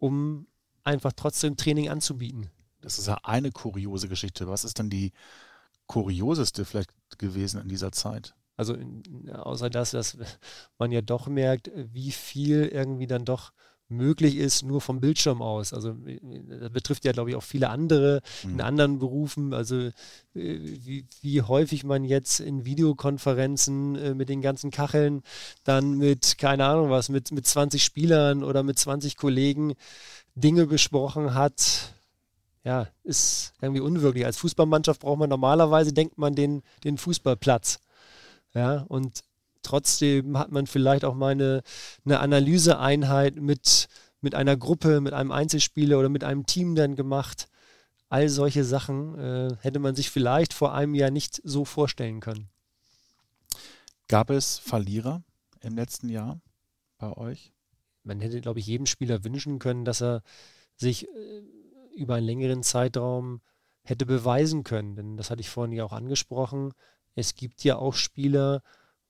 um 0.00 0.48
einfach 0.82 1.12
trotzdem 1.14 1.56
Training 1.56 1.88
anzubieten. 1.88 2.50
Das 2.80 2.98
ist 2.98 3.06
ja 3.06 3.18
eine 3.22 3.52
kuriose 3.52 4.08
Geschichte. 4.08 4.48
Was 4.48 4.64
ist 4.64 4.78
denn 4.80 4.90
die 4.90 5.12
kurioseste 5.86 6.64
vielleicht 6.64 6.90
gewesen 7.18 7.60
in 7.60 7.68
dieser 7.68 7.92
Zeit? 7.92 8.34
Also 8.56 8.76
außer 9.32 9.70
das, 9.70 9.90
dass 9.90 10.16
man 10.78 10.92
ja 10.92 11.02
doch 11.02 11.26
merkt, 11.26 11.70
wie 11.74 12.12
viel 12.12 12.66
irgendwie 12.66 13.06
dann 13.06 13.24
doch 13.24 13.52
möglich 13.88 14.36
ist, 14.36 14.62
nur 14.62 14.80
vom 14.80 15.00
Bildschirm 15.00 15.42
aus. 15.42 15.72
Also 15.72 15.94
das 16.48 16.70
betrifft 16.70 17.04
ja, 17.04 17.12
glaube 17.12 17.30
ich, 17.30 17.36
auch 17.36 17.42
viele 17.42 17.68
andere 17.68 18.22
mhm. 18.42 18.52
in 18.52 18.60
anderen 18.60 18.98
Berufen. 18.98 19.52
Also 19.52 19.76
äh, 19.76 19.92
wie, 20.32 21.06
wie, 21.20 21.42
häufig 21.42 21.84
man 21.84 22.04
jetzt 22.04 22.40
in 22.40 22.64
Videokonferenzen 22.64 23.96
äh, 23.96 24.14
mit 24.14 24.28
den 24.28 24.40
ganzen 24.40 24.70
Kacheln 24.70 25.22
dann 25.64 25.98
mit, 25.98 26.38
keine 26.38 26.64
Ahnung 26.64 26.90
was, 26.90 27.08
mit, 27.08 27.30
mit 27.32 27.46
20 27.46 27.84
Spielern 27.84 28.42
oder 28.42 28.62
mit 28.62 28.78
20 28.78 29.16
Kollegen 29.16 29.74
Dinge 30.34 30.66
besprochen 30.66 31.34
hat, 31.34 31.94
ja, 32.64 32.88
ist 33.02 33.52
irgendwie 33.60 33.80
unwirklich. 33.80 34.24
Als 34.24 34.38
Fußballmannschaft 34.38 35.00
braucht 35.00 35.18
man 35.18 35.30
normalerweise, 35.30 35.92
denkt 35.92 36.18
man, 36.18 36.34
den, 36.34 36.62
den 36.82 36.98
Fußballplatz. 36.98 37.80
Ja, 38.54 38.84
und 38.88 39.22
trotzdem 39.62 40.38
hat 40.38 40.50
man 40.50 40.66
vielleicht 40.66 41.04
auch 41.04 41.14
mal 41.14 41.32
eine, 41.32 41.62
eine 42.04 42.20
Analyseeinheit 42.20 43.36
mit, 43.36 43.88
mit 44.20 44.34
einer 44.34 44.56
Gruppe, 44.56 45.00
mit 45.00 45.12
einem 45.12 45.32
Einzelspieler 45.32 45.98
oder 45.98 46.08
mit 46.08 46.24
einem 46.24 46.46
Team 46.46 46.74
dann 46.74 46.96
gemacht. 46.96 47.48
All 48.08 48.28
solche 48.28 48.64
Sachen 48.64 49.18
äh, 49.18 49.56
hätte 49.60 49.78
man 49.78 49.94
sich 49.94 50.10
vielleicht 50.10 50.52
vor 50.52 50.74
einem 50.74 50.94
Jahr 50.94 51.10
nicht 51.10 51.40
so 51.44 51.64
vorstellen 51.64 52.20
können. 52.20 52.48
Gab 54.08 54.30
es 54.30 54.58
Verlierer 54.58 55.22
im 55.60 55.76
letzten 55.76 56.08
Jahr 56.08 56.40
bei 56.98 57.12
euch? 57.16 57.54
man 58.04 58.20
hätte, 58.20 58.40
glaube 58.40 58.60
ich, 58.60 58.66
jedem 58.66 58.86
Spieler 58.86 59.24
wünschen 59.24 59.58
können, 59.58 59.84
dass 59.84 60.02
er 60.02 60.22
sich 60.76 61.08
äh, 61.08 61.42
über 61.94 62.14
einen 62.14 62.26
längeren 62.26 62.62
Zeitraum 62.62 63.40
hätte 63.82 64.06
beweisen 64.06 64.64
können. 64.64 64.96
Denn 64.96 65.16
das 65.16 65.30
hatte 65.30 65.40
ich 65.40 65.50
vorhin 65.50 65.72
ja 65.72 65.84
auch 65.84 65.92
angesprochen. 65.92 66.72
Es 67.14 67.34
gibt 67.34 67.64
ja 67.64 67.76
auch 67.76 67.94
Spieler, 67.94 68.62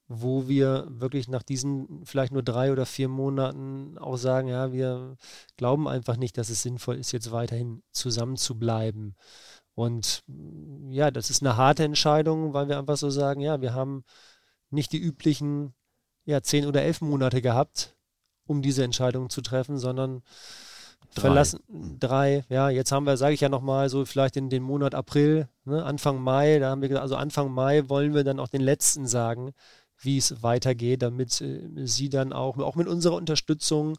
wo 0.06 0.48
wir 0.48 0.86
wirklich 0.88 1.28
nach 1.28 1.42
diesen 1.42 2.04
vielleicht 2.04 2.32
nur 2.32 2.42
drei 2.42 2.72
oder 2.72 2.84
vier 2.84 3.08
Monaten 3.08 3.96
auch 3.98 4.16
sagen, 4.16 4.48
ja, 4.48 4.72
wir 4.72 5.16
glauben 5.56 5.88
einfach 5.88 6.16
nicht, 6.16 6.36
dass 6.36 6.50
es 6.50 6.62
sinnvoll 6.62 6.96
ist, 6.96 7.12
jetzt 7.12 7.32
weiterhin 7.32 7.82
zusammen 7.90 8.36
zu 8.36 8.58
bleiben. 8.58 9.14
Und 9.74 10.22
ja, 10.90 11.10
das 11.10 11.30
ist 11.30 11.42
eine 11.42 11.56
harte 11.56 11.84
Entscheidung, 11.84 12.52
weil 12.52 12.68
wir 12.68 12.78
einfach 12.78 12.96
so 12.96 13.10
sagen, 13.10 13.40
ja, 13.40 13.60
wir 13.60 13.74
haben 13.74 14.04
nicht 14.70 14.92
die 14.92 15.00
üblichen 15.00 15.74
ja, 16.24 16.42
zehn 16.42 16.66
oder 16.66 16.82
elf 16.82 17.00
Monate 17.00 17.42
gehabt, 17.42 17.96
um 18.46 18.62
diese 18.62 18.84
Entscheidung 18.84 19.30
zu 19.30 19.40
treffen, 19.40 19.78
sondern 19.78 20.22
drei. 21.14 21.20
verlassen 21.20 21.60
drei. 22.00 22.44
Ja, 22.48 22.70
jetzt 22.70 22.92
haben 22.92 23.06
wir, 23.06 23.16
sage 23.16 23.34
ich 23.34 23.40
ja 23.40 23.48
nochmal, 23.48 23.88
so 23.88 24.04
vielleicht 24.04 24.36
in 24.36 24.50
den 24.50 24.62
Monat 24.62 24.94
April, 24.94 25.48
ne, 25.64 25.84
Anfang 25.84 26.20
Mai, 26.20 26.58
da 26.58 26.70
haben 26.70 26.82
wir 26.82 26.88
gesagt, 26.88 27.02
also 27.02 27.16
Anfang 27.16 27.50
Mai 27.52 27.88
wollen 27.88 28.14
wir 28.14 28.24
dann 28.24 28.40
auch 28.40 28.48
den 28.48 28.62
letzten 28.62 29.06
sagen, 29.06 29.52
wie 29.98 30.18
es 30.18 30.42
weitergeht, 30.42 31.02
damit 31.02 31.40
äh, 31.40 31.86
sie 31.86 32.08
dann 32.08 32.32
auch, 32.32 32.58
auch 32.58 32.76
mit 32.76 32.88
unserer 32.88 33.14
Unterstützung 33.14 33.96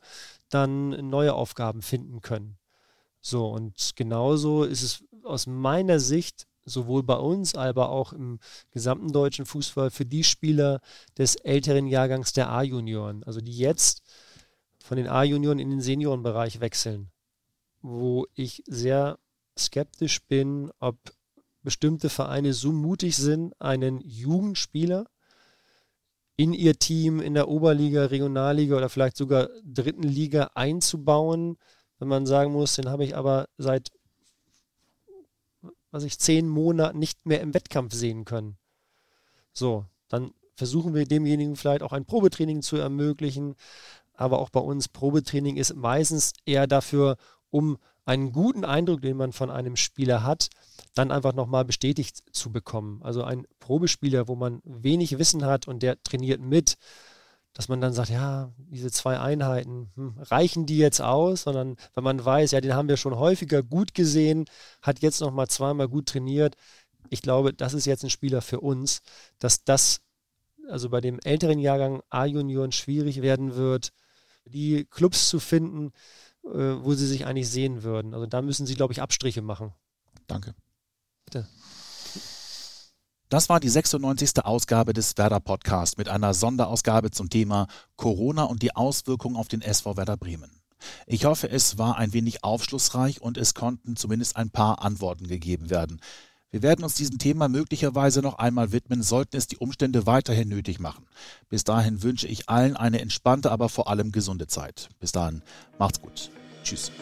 dann 0.49 1.09
neue 1.09 1.33
Aufgaben 1.33 1.81
finden 1.81 2.21
können. 2.21 2.57
So, 3.21 3.47
und 3.47 3.91
genauso 3.95 4.63
ist 4.63 4.83
es 4.83 5.03
aus 5.23 5.47
meiner 5.47 5.99
Sicht 5.99 6.47
sowohl 6.65 7.03
bei 7.03 7.15
uns, 7.15 7.55
aber 7.55 7.89
auch 7.89 8.13
im 8.13 8.39
gesamten 8.71 9.11
deutschen 9.11 9.45
Fußball 9.45 9.91
für 9.91 10.05
die 10.05 10.23
Spieler 10.23 10.81
des 11.17 11.35
älteren 11.35 11.87
Jahrgangs 11.87 12.33
der 12.33 12.49
A-Junioren, 12.49 13.23
also 13.23 13.41
die 13.41 13.57
jetzt 13.57 14.03
von 14.85 14.97
den 14.97 15.07
A-Junioren 15.07 15.57
in 15.57 15.71
den 15.71 15.81
Seniorenbereich 15.81 16.59
wechseln, 16.59 17.09
wo 17.81 18.27
ich 18.35 18.63
sehr 18.67 19.17
skeptisch 19.57 20.21
bin, 20.27 20.71
ob 20.79 20.97
bestimmte 21.63 22.07
Vereine 22.09 22.53
so 22.53 22.71
mutig 22.71 23.17
sind, 23.17 23.59
einen 23.59 23.99
Jugendspieler 24.01 25.07
in 26.37 26.53
ihr 26.53 26.77
Team 26.77 27.19
in 27.19 27.33
der 27.33 27.47
Oberliga, 27.47 28.05
Regionalliga 28.05 28.77
oder 28.77 28.89
vielleicht 28.89 29.17
sogar 29.17 29.49
dritten 29.63 30.03
Liga 30.03 30.51
einzubauen, 30.53 31.57
wenn 31.97 32.07
man 32.07 32.27
sagen 32.27 32.51
muss, 32.51 32.75
den 32.75 32.87
habe 32.87 33.05
ich 33.05 33.15
aber 33.17 33.47
seit 33.57 33.91
was 35.89 36.03
ich 36.03 36.19
zehn 36.19 36.47
Monaten 36.47 36.99
nicht 36.99 37.25
mehr 37.25 37.41
im 37.41 37.55
Wettkampf 37.55 37.93
sehen 37.93 38.25
können. 38.25 38.57
So, 39.51 39.85
dann 40.09 40.33
versuchen 40.53 40.93
wir 40.93 41.05
demjenigen 41.05 41.55
vielleicht 41.55 41.81
auch 41.81 41.93
ein 41.93 42.05
Probetraining 42.05 42.61
zu 42.61 42.75
ermöglichen, 42.75 43.55
aber 44.17 44.39
auch 44.39 44.49
bei 44.49 44.59
uns 44.59 44.87
Probetraining 44.87 45.57
ist 45.57 45.75
meistens 45.75 46.33
eher 46.45 46.67
dafür, 46.67 47.17
um 47.49 47.77
einen 48.05 48.31
guten 48.31 48.65
Eindruck, 48.65 49.01
den 49.01 49.17
man 49.17 49.31
von 49.31 49.49
einem 49.49 49.75
Spieler 49.75 50.23
hat, 50.23 50.49
dann 50.93 51.11
einfach 51.11 51.33
nochmal 51.33 51.65
bestätigt 51.65 52.23
zu 52.31 52.51
bekommen. 52.51 53.01
Also 53.03 53.23
ein 53.23 53.47
Probespieler, 53.59 54.27
wo 54.27 54.35
man 54.35 54.61
wenig 54.63 55.17
Wissen 55.17 55.45
hat 55.45 55.67
und 55.67 55.81
der 55.81 56.01
trainiert 56.03 56.39
mit, 56.39 56.75
dass 57.53 57.69
man 57.69 57.81
dann 57.81 57.93
sagt, 57.93 58.09
ja, 58.09 58.51
diese 58.57 58.91
zwei 58.91 59.19
Einheiten, 59.19 59.89
hm, 59.95 60.17
reichen 60.19 60.65
die 60.65 60.77
jetzt 60.77 61.01
aus? 61.01 61.43
Sondern 61.43 61.77
wenn 61.93 62.03
man 62.03 62.23
weiß, 62.23 62.51
ja, 62.51 62.61
den 62.61 62.75
haben 62.75 62.89
wir 62.89 62.97
schon 62.97 63.17
häufiger 63.17 63.63
gut 63.63 63.93
gesehen, 63.93 64.45
hat 64.81 65.01
jetzt 65.01 65.21
noch 65.21 65.31
mal 65.31 65.47
zweimal 65.47 65.87
gut 65.87 66.07
trainiert. 66.07 66.55
Ich 67.09 67.21
glaube, 67.21 67.53
das 67.53 67.73
ist 67.73 67.85
jetzt 67.85 68.03
ein 68.03 68.09
Spieler 68.09 68.41
für 68.41 68.59
uns, 68.59 69.01
dass 69.39 69.63
das 69.63 70.01
also 70.69 70.89
bei 70.89 71.01
dem 71.01 71.19
älteren 71.23 71.59
Jahrgang 71.59 72.01
A-Junioren 72.09 72.71
schwierig 72.71 73.21
werden 73.21 73.55
wird, 73.55 73.91
die 74.45 74.85
Clubs 74.85 75.29
zu 75.29 75.39
finden, 75.39 75.91
äh, 76.43 76.49
wo 76.81 76.93
sie 76.93 77.07
sich 77.07 77.25
eigentlich 77.25 77.49
sehen 77.49 77.83
würden. 77.83 78.13
Also 78.13 78.25
da 78.25 78.41
müssen 78.41 78.65
sie, 78.65 78.75
glaube 78.75 78.93
ich, 78.93 79.01
Abstriche 79.01 79.41
machen. 79.41 79.73
Danke. 80.27 80.55
Bitte. 81.25 81.47
Das 83.29 83.49
war 83.49 83.59
die 83.59 83.69
96. 83.69 84.45
Ausgabe 84.45 84.93
des 84.93 85.17
Werder 85.17 85.39
Podcast 85.39 85.97
mit 85.97 86.09
einer 86.09 86.33
Sonderausgabe 86.33 87.09
zum 87.09 87.29
Thema 87.29 87.67
Corona 87.95 88.43
und 88.43 88.61
die 88.61 88.75
Auswirkungen 88.75 89.35
auf 89.35 89.47
den 89.47 89.61
SV 89.61 89.97
Werder 89.97 90.15
Bremen. 90.15 90.61
Ich 91.07 91.25
hoffe, 91.25 91.49
es 91.49 91.79
war 91.79 91.97
ein 91.97 92.13
wenig 92.13 92.43
aufschlussreich 92.43 93.21
und 93.21 93.37
es 93.37 93.55
konnten 93.55 93.95
zumindest 93.95 94.35
ein 94.35 94.51
paar 94.51 94.83
Antworten 94.83 95.27
gegeben 95.27 95.71
werden. 95.71 95.99
Wir 96.55 96.61
werden 96.61 96.85
uns 96.85 96.95
diesem 96.95 97.17
Thema 97.17 97.49
möglicherweise 97.49 98.21
noch 98.21 98.37
einmal 98.37 98.71
widmen, 98.71 99.03
sollten 99.03 99.35
es 99.35 99.45
die 99.45 99.57
Umstände 99.57 100.05
weiterhin 100.05 100.47
nötig 100.47 100.79
machen. 100.79 101.05
Bis 101.49 101.65
dahin 101.65 102.01
wünsche 102.01 102.29
ich 102.29 102.47
allen 102.47 102.77
eine 102.77 103.01
entspannte, 103.01 103.51
aber 103.51 103.67
vor 103.67 103.89
allem 103.89 104.13
gesunde 104.13 104.47
Zeit. 104.47 104.87
Bis 105.01 105.11
dahin, 105.11 105.41
macht's 105.79 105.99
gut. 105.99 106.31
Tschüss. 106.63 106.93